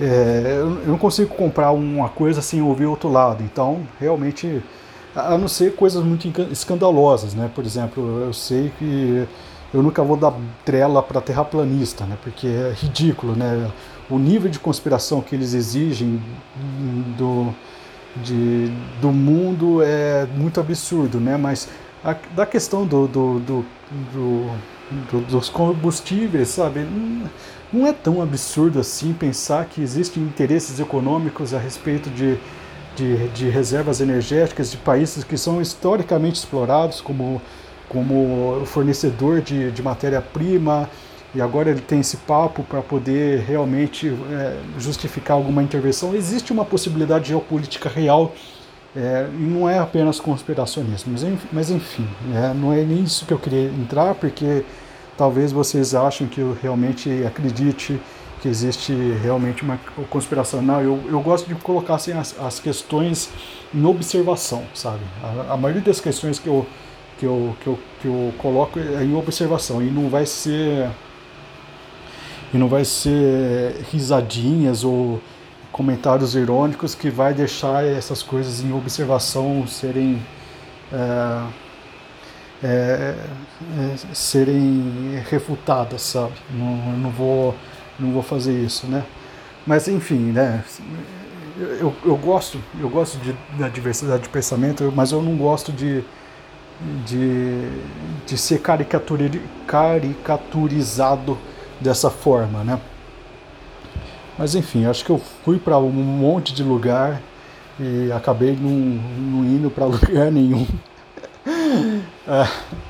é, 0.02 0.58
eu 0.58 0.70
não 0.88 0.98
consigo 0.98 1.34
comprar 1.36 1.72
uma 1.72 2.10
coisa 2.10 2.42
sem 2.42 2.62
ouvir 2.62 2.88
outro 2.88 3.10
lado, 3.10 3.44
então 3.44 3.88
realmente 4.00 4.62
a 5.16 5.38
não 5.38 5.48
ser 5.48 5.76
coisas 5.76 6.04
muito 6.04 6.28
escandalosas, 6.52 7.34
né? 7.34 7.50
Por 7.54 7.66
exemplo, 7.66 8.22
eu 8.22 8.34
sei 8.34 8.72
que 8.78 9.28
eu 9.74 9.84
nunca 9.84 10.04
vou 10.04 10.18
dar 10.18 10.34
trela 10.64 11.04
para 11.04 11.22
terraplanista, 11.22 12.06
né? 12.06 12.18
Porque 12.24 12.48
é 12.48 12.74
ridículo, 12.76 13.36
né? 13.36 13.70
O 14.10 14.18
nível 14.18 14.50
de 14.50 14.60
conspiração 14.60 15.22
que 15.22 15.36
eles 15.36 15.54
exigem 15.54 16.22
do, 17.18 17.54
de, 18.18 18.72
do 19.02 19.12
mundo 19.12 19.82
é 19.82 20.26
muito 20.26 20.60
absurdo, 20.60 21.20
né? 21.20 21.36
Mas 21.38 21.68
a, 22.04 22.16
da 22.36 22.46
questão 22.46 22.86
do, 22.86 23.08
do, 23.08 23.40
do, 23.40 23.66
do, 24.14 25.22
dos 25.22 25.50
combustíveis, 25.50 26.50
sabe? 26.50 26.88
Não 27.72 27.86
é 27.86 27.92
tão 27.92 28.22
absurdo 28.22 28.80
assim 28.80 29.14
pensar 29.14 29.66
que 29.66 29.82
existem 29.82 30.24
interesses 30.24 30.80
econômicos 30.80 31.54
a 31.54 31.60
respeito 31.60 32.10
de 32.10 32.40
de, 32.98 33.28
de 33.30 33.50
reservas 33.50 34.02
energéticas 34.02 34.72
de 34.72 34.78
países 34.78 35.24
que 35.24 35.38
são 35.38 35.62
historicamente 35.62 36.40
explorados 36.40 37.00
como, 37.00 37.40
como 37.88 38.64
fornecedor 38.66 39.42
de, 39.42 39.72
de 39.72 39.84
matéria-prima, 39.84 40.90
e 41.36 41.42
agora 41.42 41.70
ele 41.70 41.82
tem 41.82 42.00
esse 42.00 42.18
papo 42.18 42.64
para 42.64 42.82
poder 42.82 43.42
realmente 43.42 44.08
é, 44.32 44.60
justificar 44.80 45.36
alguma 45.36 45.62
intervenção. 45.62 46.16
Existe 46.16 46.52
uma 46.52 46.66
possibilidade 46.66 47.30
geopolítica 47.30 47.90
real 47.90 48.34
é, 48.96 49.28
e 49.32 49.44
não 49.44 49.70
é 49.70 49.78
apenas 49.78 50.20
conspiracionismo. 50.20 51.12
Mas, 51.12 51.24
mas 51.52 51.70
enfim, 51.70 52.08
é, 52.34 52.54
não 52.54 52.74
é 52.74 52.84
nem 52.84 53.04
isso 53.04 53.26
que 53.26 53.34
eu 53.34 53.40
queria 53.40 53.66
entrar, 53.66 54.16
porque 54.16 54.64
talvez 55.18 55.52
vocês 55.52 55.94
achem 55.94 56.28
que 56.28 56.40
eu 56.40 56.58
realmente 56.62 57.10
acredite 57.26 58.00
que 58.42 58.48
existe 58.48 58.94
realmente 59.22 59.64
uma 59.64 59.80
conspiração. 60.10 60.62
Não, 60.62 60.82
eu, 60.82 61.04
eu 61.10 61.20
gosto 61.22 61.48
de 61.48 61.56
colocar 61.56 61.96
assim, 61.96 62.14
as, 62.14 62.40
as 62.40 62.60
questões 62.60 63.30
em 63.74 63.84
observação, 63.86 64.64
sabe? 64.74 65.02
A, 65.24 65.54
a, 65.54 65.58
maioria 65.58 65.82
das 65.82 66.00
questões 66.00 66.40
que 66.40 66.48
eu, 66.48 66.66
que, 67.20 67.26
eu, 67.26 67.56
que, 67.62 67.68
eu, 67.68 67.80
que 68.02 68.08
eu 68.08 68.34
coloco 68.38 68.80
é 68.80 69.04
em 69.04 69.16
observação 69.16 69.82
e 69.82 69.90
não 69.90 70.10
vai 70.10 70.26
ser 70.26 70.90
e 72.54 72.58
não 72.58 72.68
vai 72.68 72.86
ser 72.86 73.76
risadinhas 73.92 74.84
ou 74.84 75.22
comentários 75.72 76.36
irônicos 76.36 76.96
que 76.96 77.10
vai 77.10 77.34
deixar 77.34 77.86
essas 77.86 78.24
coisas 78.24 78.62
em 78.62 78.74
observação 78.74 79.68
serem 79.68 80.22
é, 80.92 81.44
é, 82.64 82.68
é, 82.68 83.16
serem 84.14 85.22
refutadas, 85.30 86.02
sabe? 86.02 86.34
Não, 86.52 86.76
não 86.98 87.12
vou 87.12 87.56
não 88.00 88.12
vou 88.12 88.24
fazer 88.24 88.54
isso, 88.54 88.88
né? 88.88 89.04
Mas 89.66 89.88
enfim, 89.88 90.32
né? 90.32 90.64
Eu, 91.60 91.96
eu 92.06 92.16
gosto, 92.16 92.60
eu 92.80 92.88
gosto 92.90 93.18
de, 93.18 93.36
da 93.58 93.68
diversidade 93.68 94.22
de 94.24 94.30
pensamento, 94.30 94.94
mas 94.96 95.12
eu 95.12 95.24
não 95.24 95.36
gosto 95.36 95.72
de, 95.72 96.04
de, 97.06 97.68
de 98.28 98.38
ser 98.38 98.62
caricaturizado 98.62 101.36
dessa 101.80 102.10
forma, 102.10 102.64
né? 102.64 102.80
Mas 104.38 104.56
enfim, 104.56 104.86
acho 104.86 105.04
que 105.04 105.10
eu 105.10 105.20
fui 105.44 105.58
para 105.58 105.78
um 105.78 105.92
monte 105.92 106.54
de 106.54 106.64
lugar 106.64 107.22
e 107.80 108.12
acabei 108.12 108.56
não, 108.56 109.44
indo 109.46 109.70
para 109.70 109.86
lugar 109.88 110.32
nenhum. 110.32 110.68
é 112.28 112.48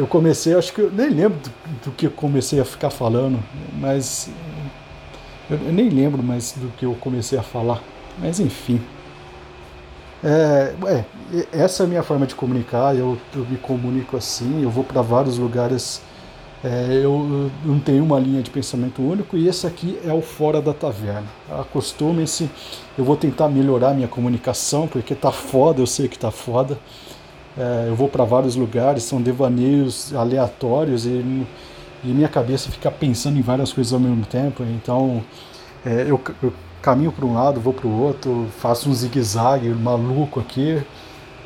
eu 0.00 0.06
comecei, 0.06 0.54
acho 0.54 0.72
que 0.72 0.80
eu 0.80 0.90
nem 0.90 1.10
lembro 1.10 1.38
do, 1.38 1.50
do, 1.84 1.90
que 1.92 2.06
eu 2.06 2.10
comecei 2.10 2.58
a 2.58 2.64
ficar 2.64 2.88
falando, 2.88 3.38
mas 3.78 4.30
eu, 5.50 5.58
eu, 5.58 5.72
nem 5.72 5.90
lembro 5.90 6.22
mais 6.22 6.52
do 6.52 6.68
que 6.76 6.86
eu 6.86 6.94
comecei 6.94 7.38
a 7.38 7.42
falar. 7.42 7.82
Mas 8.18 8.40
enfim. 8.40 8.80
É, 10.22 10.74
é, 10.86 11.04
essa 11.52 11.82
é 11.82 11.86
a 11.86 11.88
minha 11.88 12.02
forma 12.02 12.26
de 12.26 12.34
comunicar, 12.34 12.94
eu, 12.94 13.18
eu 13.34 13.44
me 13.46 13.56
comunico 13.56 14.16
assim, 14.16 14.62
eu 14.62 14.70
vou 14.70 14.84
para 14.84 15.00
vários 15.00 15.38
lugares, 15.38 16.02
é, 16.62 17.00
eu, 17.02 17.50
não 17.64 17.78
tenho 17.78 18.04
uma 18.04 18.18
linha 18.18 18.42
de 18.42 18.50
pensamento 18.50 19.00
único 19.00 19.34
e 19.34 19.48
esse 19.48 19.66
aqui 19.66 19.98
é 20.04 20.12
o 20.12 20.20
Fora 20.20 20.60
da 20.60 20.74
Taverna. 20.74 21.26
Acostumem-se, 21.50 22.50
eu 22.98 23.04
vou 23.04 23.16
tentar 23.16 23.48
melhorar 23.48 23.94
minha 23.94 24.08
comunicação, 24.08 24.86
porque 24.86 25.14
tá 25.14 25.32
foda, 25.32 25.80
eu 25.80 25.86
sei 25.86 26.06
que 26.06 26.18
tá 26.18 26.30
foda. 26.30 26.78
É, 27.56 27.86
eu 27.88 27.94
vou 27.94 28.08
para 28.08 28.24
vários 28.24 28.56
lugares, 28.56 29.04
são 29.04 29.22
devaneios 29.22 30.14
aleatórios 30.14 31.06
e, 31.06 31.46
e 32.04 32.08
minha 32.08 32.28
cabeça 32.28 32.70
fica 32.70 32.90
pensando 32.90 33.38
em 33.38 33.42
várias 33.42 33.72
coisas 33.72 33.92
ao 33.94 34.00
mesmo 34.00 34.26
tempo. 34.26 34.62
Então 34.62 35.22
é, 35.84 36.04
eu, 36.06 36.20
eu, 36.42 36.52
caminho 36.82 37.10
para 37.10 37.24
um 37.24 37.34
lado, 37.34 37.58
vou 37.58 37.72
para 37.72 37.86
o 37.86 38.00
outro, 38.02 38.48
faço 38.58 38.90
um 38.90 38.94
zigue-zague 38.94 39.70
maluco 39.70 40.38
aqui. 40.38 40.82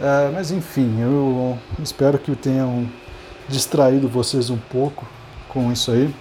É, 0.00 0.31
mas 0.35 0.50
enfim, 0.50 1.00
eu 1.00 1.57
espero 1.81 2.18
que 2.18 2.35
tenham 2.35 2.88
distraído 3.49 4.09
vocês 4.09 4.51
um 4.51 4.59
pouco 4.59 5.07
com 5.49 5.73
isso 5.73 5.91
aí. 5.91 6.15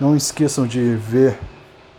Não 0.00 0.16
esqueçam 0.16 0.66
de 0.66 0.94
ver 0.94 1.38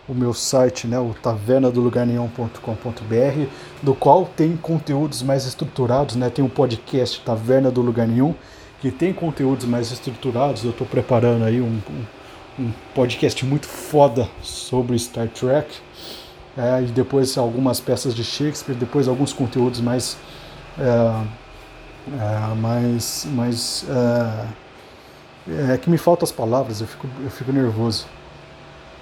o 0.07 0.13
meu 0.13 0.33
site, 0.33 0.87
né, 0.87 0.97
o 0.99 1.13
tavernadolugarnenhum.com.br, 1.21 3.47
do 3.81 3.95
qual 3.95 4.25
tem 4.25 4.57
conteúdos 4.57 5.21
mais 5.21 5.45
estruturados, 5.45 6.15
né, 6.15 6.29
tem 6.29 6.43
um 6.43 6.49
podcast 6.49 7.21
Taverna 7.21 7.71
do 7.71 7.81
Lugar 7.81 8.05
Nenhum, 8.07 8.35
que 8.81 8.91
tem 8.91 9.13
conteúdos 9.13 9.65
mais 9.65 9.91
estruturados, 9.91 10.65
eu 10.65 10.71
estou 10.71 10.85
preparando 10.85 11.45
aí 11.45 11.61
um, 11.61 11.79
um, 11.89 12.03
um, 12.63 12.73
podcast 12.93 13.45
muito 13.45 13.65
foda 13.65 14.27
sobre 14.41 14.99
Star 14.99 15.29
Trek, 15.29 15.73
é, 16.57 16.81
e 16.81 16.87
depois 16.87 17.37
algumas 17.37 17.79
peças 17.79 18.13
de 18.13 18.25
Shakespeare, 18.25 18.75
depois 18.75 19.07
alguns 19.07 19.31
conteúdos 19.31 19.79
mais... 19.79 20.17
É, 20.77 21.42
é, 22.11 22.55
mais, 22.55 23.27
mais 23.31 23.85
é, 25.47 25.73
é 25.73 25.77
que 25.77 25.89
me 25.89 25.97
faltam 25.97 26.25
as 26.25 26.31
palavras, 26.31 26.81
eu 26.81 26.87
fico, 26.87 27.07
eu 27.23 27.29
fico 27.29 27.51
nervoso 27.51 28.07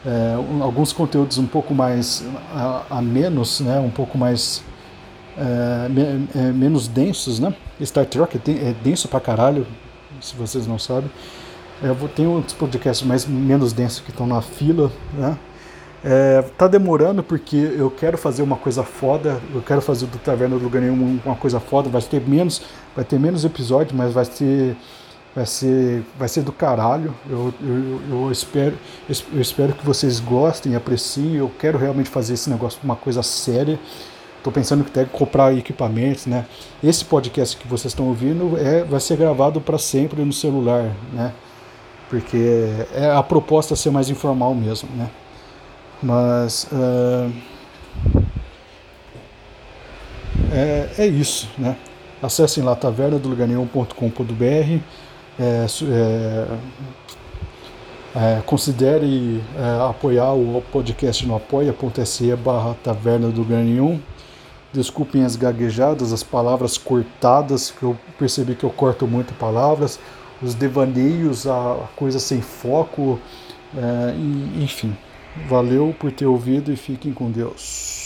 é, 0.06 0.36
alguns 0.62 0.92
conteúdos 0.92 1.38
um 1.38 1.46
pouco 1.46 1.74
mais 1.74 2.24
a, 2.54 2.84
a 2.90 3.02
menos, 3.02 3.60
né, 3.60 3.80
um 3.80 3.90
pouco 3.90 4.18
mais 4.18 4.64
é, 5.38 5.90
me, 5.90 6.28
é, 6.36 6.52
menos 6.52 6.88
densos, 6.88 7.40
né? 7.40 7.54
Star 7.84 8.06
Trek 8.06 8.38
é, 8.38 8.70
é 8.70 8.76
denso 8.84 9.08
pra 9.08 9.20
caralho, 9.20 9.66
se 10.20 10.36
vocês 10.36 10.68
não 10.68 10.78
sabem. 10.78 11.10
Eu 11.82 11.96
vou, 11.96 12.10
tem 12.10 12.28
outros 12.28 12.54
podcasts 12.54 13.06
mais 13.08 13.26
menos 13.26 13.74
densos 13.74 14.02
que 14.02 14.12
estão 14.12 14.28
na 14.28 14.42
fila, 14.42 14.92
né? 15.14 15.38
É, 16.04 16.42
tá 16.58 16.68
demorando 16.68 17.22
porque 17.22 17.56
eu 17.56 17.92
quero 17.92 18.18
fazer 18.18 18.42
uma 18.42 18.56
coisa 18.56 18.84
foda, 18.84 19.40
eu 19.54 19.62
quero 19.62 19.82
fazer 19.82 20.08
do 20.08 20.18
Taverna 20.18 20.58
do 20.58 20.64
Lugar 20.64 20.82
Nenhum 20.82 21.20
uma 21.24 21.36
coisa 21.36 21.60
foda, 21.60 21.90
vai 21.90 22.02
ter 22.02 22.20
menos, 22.22 22.64
vai 22.96 23.06
ter 23.06 23.20
menos 23.20 23.46
episódios, 23.46 23.94
mas 23.96 24.12
vai 24.12 24.26
ser 24.26 24.76
vai 25.36 25.46
ser, 25.46 26.04
vai 26.18 26.28
ser 26.28 26.42
do 26.44 26.52
caralho. 26.52 27.14
Eu, 27.30 27.54
eu, 27.62 28.02
eu, 28.10 28.32
espero, 28.32 28.78
eu 29.34 29.42
espero 29.42 29.74
que 29.74 29.86
vocês 29.86 30.20
gostem, 30.20 30.76
apreciem. 30.76 31.36
Eu 31.36 31.52
quero 31.60 31.78
realmente 31.78 32.10
fazer 32.10 32.34
esse 32.34 32.50
negócio 32.50 32.80
uma 32.84 32.96
coisa 32.96 33.24
séria. 33.24 33.80
Estou 34.38 34.52
pensando 34.52 34.84
que 34.84 34.92
tem 34.92 35.06
que 35.06 35.12
comprar 35.12 35.56
equipamentos, 35.56 36.26
né? 36.26 36.46
Esse 36.84 37.06
podcast 37.06 37.56
que 37.56 37.68
vocês 37.68 37.92
estão 37.92 38.08
ouvindo 38.08 38.58
é, 38.58 38.84
vai 38.84 39.00
ser 39.00 39.16
gravado 39.18 39.62
para 39.62 39.78
sempre 39.78 40.24
no 40.26 40.34
celular, 40.34 40.92
né? 41.14 41.32
Porque 42.10 42.68
é 42.94 43.12
a 43.12 43.22
proposta 43.24 43.74
é 43.76 43.78
ser 43.78 43.92
mais 43.92 44.10
informal 44.10 44.54
mesmo, 44.56 44.90
né? 44.96 45.10
Mas 46.02 46.68
uh, 46.72 47.32
é, 50.52 50.90
é 50.98 51.08
isso, 51.08 51.50
né? 51.58 51.78
Acessem 52.22 52.64
lá 52.64 52.76
tavernadolugarnenhum.com.br 52.76 54.80
é, 55.40 55.66
é, 55.84 56.48
é, 58.14 58.42
considere 58.46 59.42
é, 59.58 59.90
apoiar 59.90 60.34
o 60.34 60.62
podcast 60.72 61.26
no 61.26 61.36
apoia.se 61.36 62.36
barra 62.36 62.76
taverna 62.84 63.30
do 63.30 63.44
Ganhum. 63.44 64.00
Desculpem 64.74 65.24
as 65.24 65.36
gaguejadas, 65.36 66.14
as 66.14 66.24
palavras 66.24 66.78
cortadas, 66.78 67.72
que 67.72 67.84
eu 67.84 67.98
percebi 68.20 68.56
que 68.56 68.64
eu 68.64 68.70
corto 68.70 69.08
muito 69.08 69.34
palavras, 69.34 70.00
os 70.42 70.54
devaneios, 70.54 71.48
a, 71.48 71.88
coisa 71.96 72.20
sem 72.20 72.42
foco, 72.42 73.20
é, 73.76 74.14
enfim. 74.62 74.96
Valeu 75.48 75.96
por 75.98 76.12
ter 76.12 76.26
ouvido 76.26 76.72
e 76.72 76.76
fiquem 76.76 77.13
com 77.13 77.32
Deus. 77.32 78.01